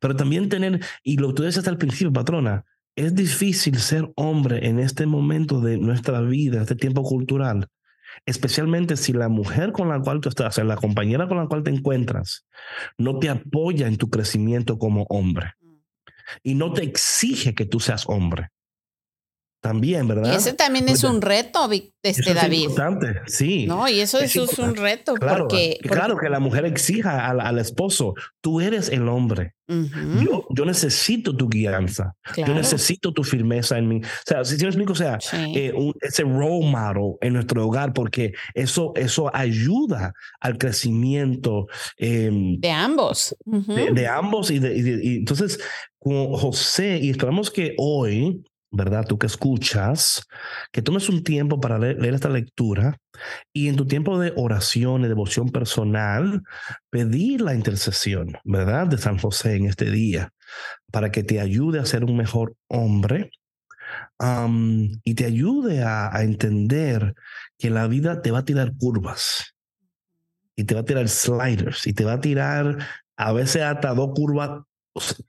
pero 0.00 0.16
también 0.16 0.48
tener, 0.48 0.84
y 1.02 1.16
lo 1.16 1.28
que 1.28 1.34
tú 1.34 1.44
hasta 1.44 1.70
el 1.70 1.78
principio, 1.78 2.12
patrona, 2.12 2.64
es 2.96 3.14
difícil 3.14 3.78
ser 3.78 4.12
hombre 4.14 4.68
en 4.68 4.78
este 4.78 5.06
momento 5.06 5.60
de 5.60 5.78
nuestra 5.78 6.20
vida, 6.20 6.62
este 6.62 6.76
tiempo 6.76 7.02
cultural, 7.02 7.68
especialmente 8.26 8.96
si 8.96 9.12
la 9.12 9.28
mujer 9.28 9.72
con 9.72 9.88
la 9.88 10.00
cual 10.00 10.20
tú 10.20 10.28
estás, 10.28 10.58
la 10.58 10.76
compañera 10.76 11.28
con 11.28 11.36
la 11.36 11.46
cual 11.46 11.62
te 11.62 11.70
encuentras, 11.70 12.46
no 12.98 13.18
te 13.18 13.28
apoya 13.28 13.86
en 13.86 13.96
tu 13.96 14.08
crecimiento 14.10 14.78
como 14.78 15.04
hombre 15.08 15.54
y 16.42 16.54
no 16.54 16.72
te 16.72 16.82
exige 16.82 17.54
que 17.54 17.66
tú 17.66 17.80
seas 17.80 18.04
hombre 18.08 18.50
también, 19.64 20.06
¿verdad? 20.06 20.30
Y 20.30 20.36
ese 20.36 20.52
también 20.52 20.90
es 20.90 21.04
un 21.04 21.22
reto, 21.22 21.70
este 22.02 22.34
David. 22.34 22.64
Es 22.64 22.64
importante, 22.64 23.22
sí. 23.24 23.66
No, 23.66 23.88
y 23.88 24.00
eso, 24.00 24.18
es, 24.18 24.36
un 24.36 24.76
reto 24.76 25.14
claro, 25.14 25.48
porque, 25.48 25.78
Claro, 25.82 26.18
que 26.18 26.28
la 26.28 26.38
mujer 26.38 26.66
exija 26.66 27.26
al, 27.30 27.58
esposo, 27.58 28.12
tú 28.42 28.60
eres 28.60 28.90
el 28.90 29.08
hombre. 29.08 29.54
yo, 29.66 30.46
yo, 30.50 30.64
necesito 30.66 31.34
tu 31.34 31.48
guianza. 31.48 32.14
Yo 32.36 32.54
necesito 32.54 33.14
tu 33.14 33.24
firmeza 33.24 33.78
en 33.78 33.88
mí. 33.88 34.00
O 34.04 34.26
sea, 34.26 34.44
si, 34.44 34.58
me 34.58 34.66
explico, 34.66 34.92
o 34.92 34.96
sea, 34.96 35.18
eh, 35.32 35.72
ese 36.02 36.24
role 36.24 36.66
model 36.66 37.14
en 37.22 37.32
nuestro 37.32 37.66
hogar, 37.66 37.94
porque 37.94 38.34
eso, 38.52 38.92
eso 38.96 39.34
ayuda 39.34 40.12
al 40.40 40.58
crecimiento. 40.58 41.68
Em, 41.96 42.60
de 42.60 42.70
ambos. 42.70 43.34
de, 43.46 44.06
ambos. 44.06 44.50
Y, 44.50 44.58
de, 44.58 45.00
y 45.02 45.16
entonces, 45.16 45.58
con 45.98 46.34
José, 46.34 46.98
y 47.00 47.08
esperamos 47.08 47.50
que 47.50 47.74
hoy 47.78 48.44
¿verdad? 48.74 49.04
Tú 49.06 49.18
que 49.18 49.26
escuchas, 49.26 50.26
que 50.72 50.82
tomes 50.82 51.08
un 51.08 51.22
tiempo 51.22 51.60
para 51.60 51.78
leer, 51.78 52.14
esta 52.14 52.28
lectura 52.28 52.98
y 53.52 53.68
en 53.68 53.76
tu 53.76 53.86
tiempo 53.86 54.18
de 54.18 54.32
oración 54.36 55.04
y 55.04 55.08
devoción 55.08 55.50
personal, 55.50 56.42
pedir 56.90 57.40
la 57.40 57.54
intercesión, 57.54 58.36
¿verdad? 58.44 58.86
De 58.86 58.98
San 58.98 59.18
José 59.18 59.56
en 59.56 59.66
este 59.66 59.90
día, 59.90 60.30
para 60.90 61.10
que 61.10 61.22
te 61.22 61.40
ayude 61.40 61.78
a 61.78 61.86
ser 61.86 62.04
un 62.04 62.16
mejor 62.16 62.54
hombre, 62.68 63.30
y 65.04 65.14
te 65.14 65.26
ayude 65.26 65.82
a, 65.82 66.10
entender 66.22 67.14
que 67.58 67.70
la 67.70 67.86
vida 67.86 68.22
te 68.22 68.30
va 68.30 68.38
a 68.40 68.44
tirar 68.44 68.72
curvas 68.76 69.54
y 70.56 70.64
te 70.64 70.74
va 70.74 70.80
a 70.80 70.84
tirar 70.84 71.08
sliders 71.08 71.86
y 71.86 71.92
te 71.92 72.04
va 72.04 72.14
a 72.14 72.20
tirar 72.20 72.78
a 73.16 73.32
veces 73.32 73.62
hasta 73.62 73.94
dos 73.94 74.12
curvas 74.14 74.62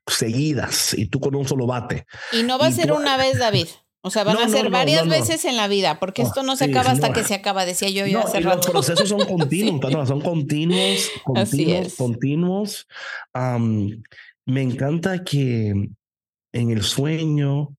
seguidas 0.08 0.94
y 0.94 1.08
tú 1.08 1.20
con 1.20 1.36
un 1.36 1.48
solo 1.48 1.66
bate. 1.66 2.06
Y 2.32 2.44
no 2.44 2.60
va 2.60 2.68
a 2.68 2.72
ser 2.72 2.92
una 2.92 3.18
vez, 3.18 3.40
David. 3.40 3.68
O 4.02 4.12
sea, 4.12 4.24
van 4.24 4.38
a 4.38 4.48
ser 4.48 4.70
varias 4.70 5.08
veces 5.08 5.46
en 5.46 5.58
la 5.58 5.68
vida, 5.68 6.00
porque 6.00 6.22
esto 6.22 6.44
no 6.44 6.56
se 6.56 6.66
acaba 6.66 6.92
hasta 6.92 7.12
que 7.12 7.24
se 7.24 7.34
acaba, 7.34 7.66
decía 7.66 7.90
yo 7.90 8.06
yo 8.06 8.20
hace 8.20 8.40
rato. 8.40 8.58
Los 8.58 8.68
procesos 8.68 9.10
son 9.10 9.26
continuos, 9.26 9.82
son 10.08 10.22
continuos, 10.22 11.10
continuos, 11.24 11.96
continuos. 11.96 12.88
me 14.46 14.62
encanta 14.62 15.24
que 15.24 15.90
en 16.54 16.70
el 16.70 16.84
sueño 16.84 17.76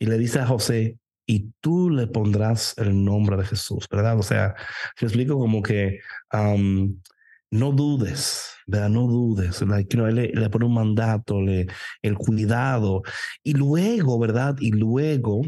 y 0.00 0.06
le 0.06 0.18
dice 0.18 0.40
a 0.40 0.46
José, 0.46 0.98
y 1.24 1.52
tú 1.60 1.90
le 1.90 2.06
pondrás 2.06 2.76
el 2.78 3.04
nombre 3.04 3.36
de 3.36 3.44
Jesús, 3.44 3.86
¿verdad? 3.90 4.18
O 4.18 4.22
sea, 4.22 4.54
te 4.98 5.04
explico 5.06 5.38
como 5.38 5.62
que 5.62 6.00
no 7.50 7.72
dudes, 7.72 8.52
¿verdad? 8.66 8.90
No 8.90 9.06
dudes. 9.06 9.62
Like, 9.62 9.96
you 9.96 10.06
le, 10.06 10.28
le, 10.28 10.50
pone 10.50 10.66
un 10.66 10.74
mandato, 10.74 11.40
le, 11.40 11.66
el 12.02 12.16
cuidado. 12.16 13.02
Y 13.42 13.54
luego, 13.54 14.18
¿verdad? 14.18 14.56
Y 14.60 14.72
luego, 14.72 15.42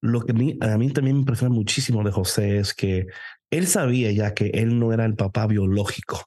lo 0.00 0.20
que 0.22 0.32
a 0.32 0.34
mí 0.78 0.92
también 0.92 1.16
me 1.16 1.20
impresiona 1.20 1.54
muchísimo 1.54 2.04
de 2.04 2.12
José 2.12 2.58
es 2.58 2.74
que 2.74 3.06
él 3.50 3.66
sabía 3.66 4.12
ya 4.12 4.34
que 4.34 4.46
él 4.48 4.78
no 4.78 4.92
era 4.92 5.04
el 5.04 5.16
papá 5.16 5.46
biológico, 5.46 6.24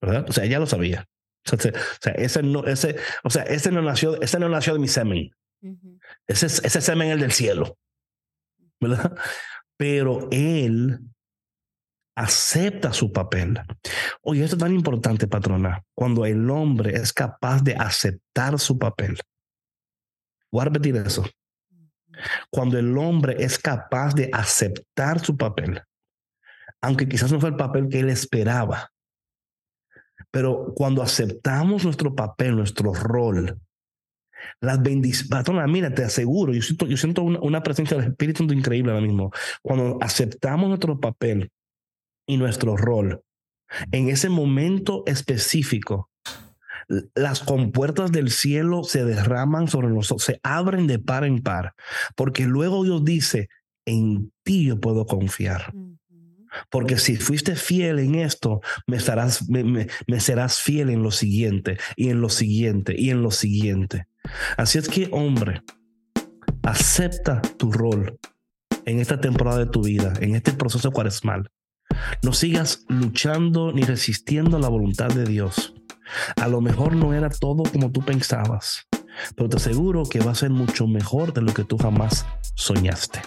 ¿verdad? 0.00 0.26
O 0.28 0.32
sea, 0.32 0.46
ya 0.46 0.58
lo 0.58 0.66
sabía. 0.66 1.06
O 1.52 1.56
sea, 1.56 2.12
ese 2.14 2.42
no, 2.42 2.64
ese, 2.64 2.96
o 3.24 3.30
sea, 3.30 3.42
ese 3.42 3.72
no 3.72 3.82
nació, 3.82 4.20
ese 4.20 4.38
no 4.38 4.48
nació 4.48 4.74
de 4.74 4.78
mi 4.78 4.88
semen. 4.88 5.30
Ese, 6.26 6.46
ese 6.46 6.80
semen 6.80 7.08
es 7.08 7.14
el 7.14 7.20
del 7.20 7.32
cielo, 7.32 7.78
¿verdad? 8.80 9.16
Pero 9.76 10.28
él 10.30 11.00
acepta 12.14 12.92
su 12.92 13.12
papel. 13.12 13.60
Oye, 14.22 14.44
esto 14.44 14.56
es 14.56 14.60
tan 14.60 14.74
importante, 14.74 15.26
patrona, 15.26 15.82
cuando 15.94 16.26
el 16.26 16.48
hombre 16.50 16.96
es 16.96 17.12
capaz 17.12 17.62
de 17.62 17.74
aceptar 17.74 18.58
su 18.58 18.78
papel. 18.78 19.18
Voy 20.50 20.62
a 20.62 20.64
repetir 20.66 20.96
eso. 20.96 21.24
Cuando 22.50 22.78
el 22.78 22.96
hombre 22.98 23.36
es 23.42 23.58
capaz 23.58 24.14
de 24.14 24.28
aceptar 24.32 25.20
su 25.24 25.36
papel, 25.36 25.82
aunque 26.82 27.08
quizás 27.08 27.32
no 27.32 27.40
fue 27.40 27.48
el 27.48 27.56
papel 27.56 27.88
que 27.88 28.00
él 28.00 28.10
esperaba, 28.10 28.90
pero 30.30 30.72
cuando 30.74 31.02
aceptamos 31.02 31.84
nuestro 31.84 32.14
papel, 32.14 32.56
nuestro 32.56 32.92
rol, 32.92 33.58
las 34.60 34.82
bendiciones, 34.82 35.28
patrona, 35.28 35.66
mira, 35.66 35.94
te 35.94 36.04
aseguro, 36.04 36.52
yo 36.52 36.62
siento, 36.62 36.86
yo 36.86 36.96
siento 36.96 37.22
una, 37.22 37.40
una 37.40 37.62
presencia 37.62 37.96
del 37.96 38.10
Espíritu 38.10 38.44
increíble 38.44 38.92
ahora 38.92 39.04
mismo. 39.04 39.30
Cuando 39.62 39.98
aceptamos 40.00 40.68
nuestro 40.68 40.98
papel, 41.00 41.50
y 42.26 42.36
nuestro 42.36 42.76
rol. 42.76 43.22
En 43.90 44.08
ese 44.08 44.28
momento 44.28 45.02
específico, 45.06 46.10
las 47.14 47.40
compuertas 47.40 48.12
del 48.12 48.30
cielo 48.30 48.84
se 48.84 49.04
derraman 49.04 49.68
sobre 49.68 49.88
nosotros, 49.88 50.24
se 50.24 50.40
abren 50.42 50.86
de 50.86 50.98
par 50.98 51.24
en 51.24 51.40
par, 51.42 51.74
porque 52.16 52.44
luego 52.44 52.84
Dios 52.84 53.04
dice, 53.04 53.48
en 53.86 54.32
ti 54.42 54.66
yo 54.66 54.80
puedo 54.80 55.06
confiar. 55.06 55.72
Porque 56.70 56.98
si 56.98 57.16
fuiste 57.16 57.56
fiel 57.56 57.98
en 57.98 58.16
esto, 58.16 58.60
me, 58.86 58.98
estarás, 58.98 59.48
me, 59.48 59.88
serás 60.20 60.60
fiel 60.60 60.90
en 60.90 61.02
lo 61.02 61.10
siguiente, 61.10 61.78
y 61.96 62.10
en 62.10 62.20
lo 62.20 62.28
siguiente, 62.28 62.94
y 62.96 63.10
en 63.10 63.22
lo 63.22 63.30
siguiente. 63.30 64.06
Así 64.58 64.78
es 64.78 64.88
que, 64.88 65.08
hombre, 65.12 65.62
acepta 66.62 67.40
tu 67.56 67.72
rol 67.72 68.18
en 68.84 69.00
esta 69.00 69.20
temporada 69.20 69.60
de 69.60 69.66
tu 69.66 69.82
vida, 69.82 70.12
en 70.20 70.34
este 70.34 70.52
proceso 70.52 70.90
cuaresmal. 70.90 71.48
No 72.22 72.32
sigas 72.32 72.84
luchando 72.88 73.72
ni 73.72 73.82
resistiendo 73.82 74.58
la 74.58 74.68
voluntad 74.68 75.08
de 75.08 75.24
Dios. 75.24 75.74
A 76.36 76.48
lo 76.48 76.60
mejor 76.60 76.94
no 76.94 77.14
era 77.14 77.30
todo 77.30 77.62
como 77.64 77.90
tú 77.90 78.02
pensabas, 78.02 78.86
pero 79.34 79.48
te 79.48 79.56
aseguro 79.56 80.04
que 80.04 80.20
va 80.20 80.32
a 80.32 80.36
ser 80.36 80.50
mucho 80.50 80.86
mejor 80.86 81.32
de 81.32 81.42
lo 81.42 81.54
que 81.54 81.64
tú 81.64 81.78
jamás 81.78 82.26
soñaste. 82.54 83.20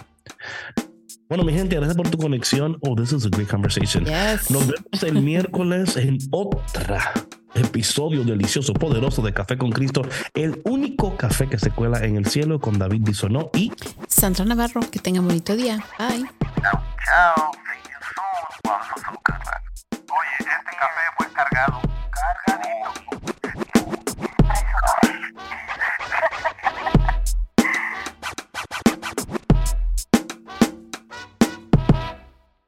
Bueno, 1.28 1.42
mi 1.42 1.52
gente, 1.52 1.74
gracias 1.74 1.96
por 1.96 2.08
tu 2.08 2.18
conexión. 2.18 2.78
Oh, 2.82 2.94
this 2.94 3.12
is 3.12 3.26
a 3.26 3.28
great 3.28 3.48
conversation. 3.48 4.04
Nos 4.04 4.66
vemos 4.68 5.02
el 5.02 5.22
miércoles 5.22 5.96
en 5.96 6.18
otra 6.30 7.12
episodio 7.56 8.22
delicioso, 8.22 8.72
poderoso 8.74 9.22
de 9.22 9.32
Café 9.32 9.56
con 9.56 9.70
Cristo, 9.70 10.02
el 10.34 10.60
único 10.64 11.16
café 11.16 11.48
que 11.48 11.58
se 11.58 11.70
cuela 11.70 12.04
en 12.04 12.16
el 12.16 12.26
cielo 12.26 12.60
con 12.60 12.78
David 12.78 13.02
Bisonó 13.02 13.50
y 13.54 13.72
Sandra 14.08 14.44
Navarro. 14.44 14.80
Que 14.90 14.98
tenga 14.98 15.20
bonito 15.20 15.56
día. 15.56 15.84
Bye. 15.98 16.26
Chao, 16.62 16.82
chao. 17.04 17.50
Oye, 18.66 20.38
este 20.40 20.76
café 20.76 21.00
fue 21.16 21.32
cargado, 21.32 21.80
cargadito. 22.10 23.25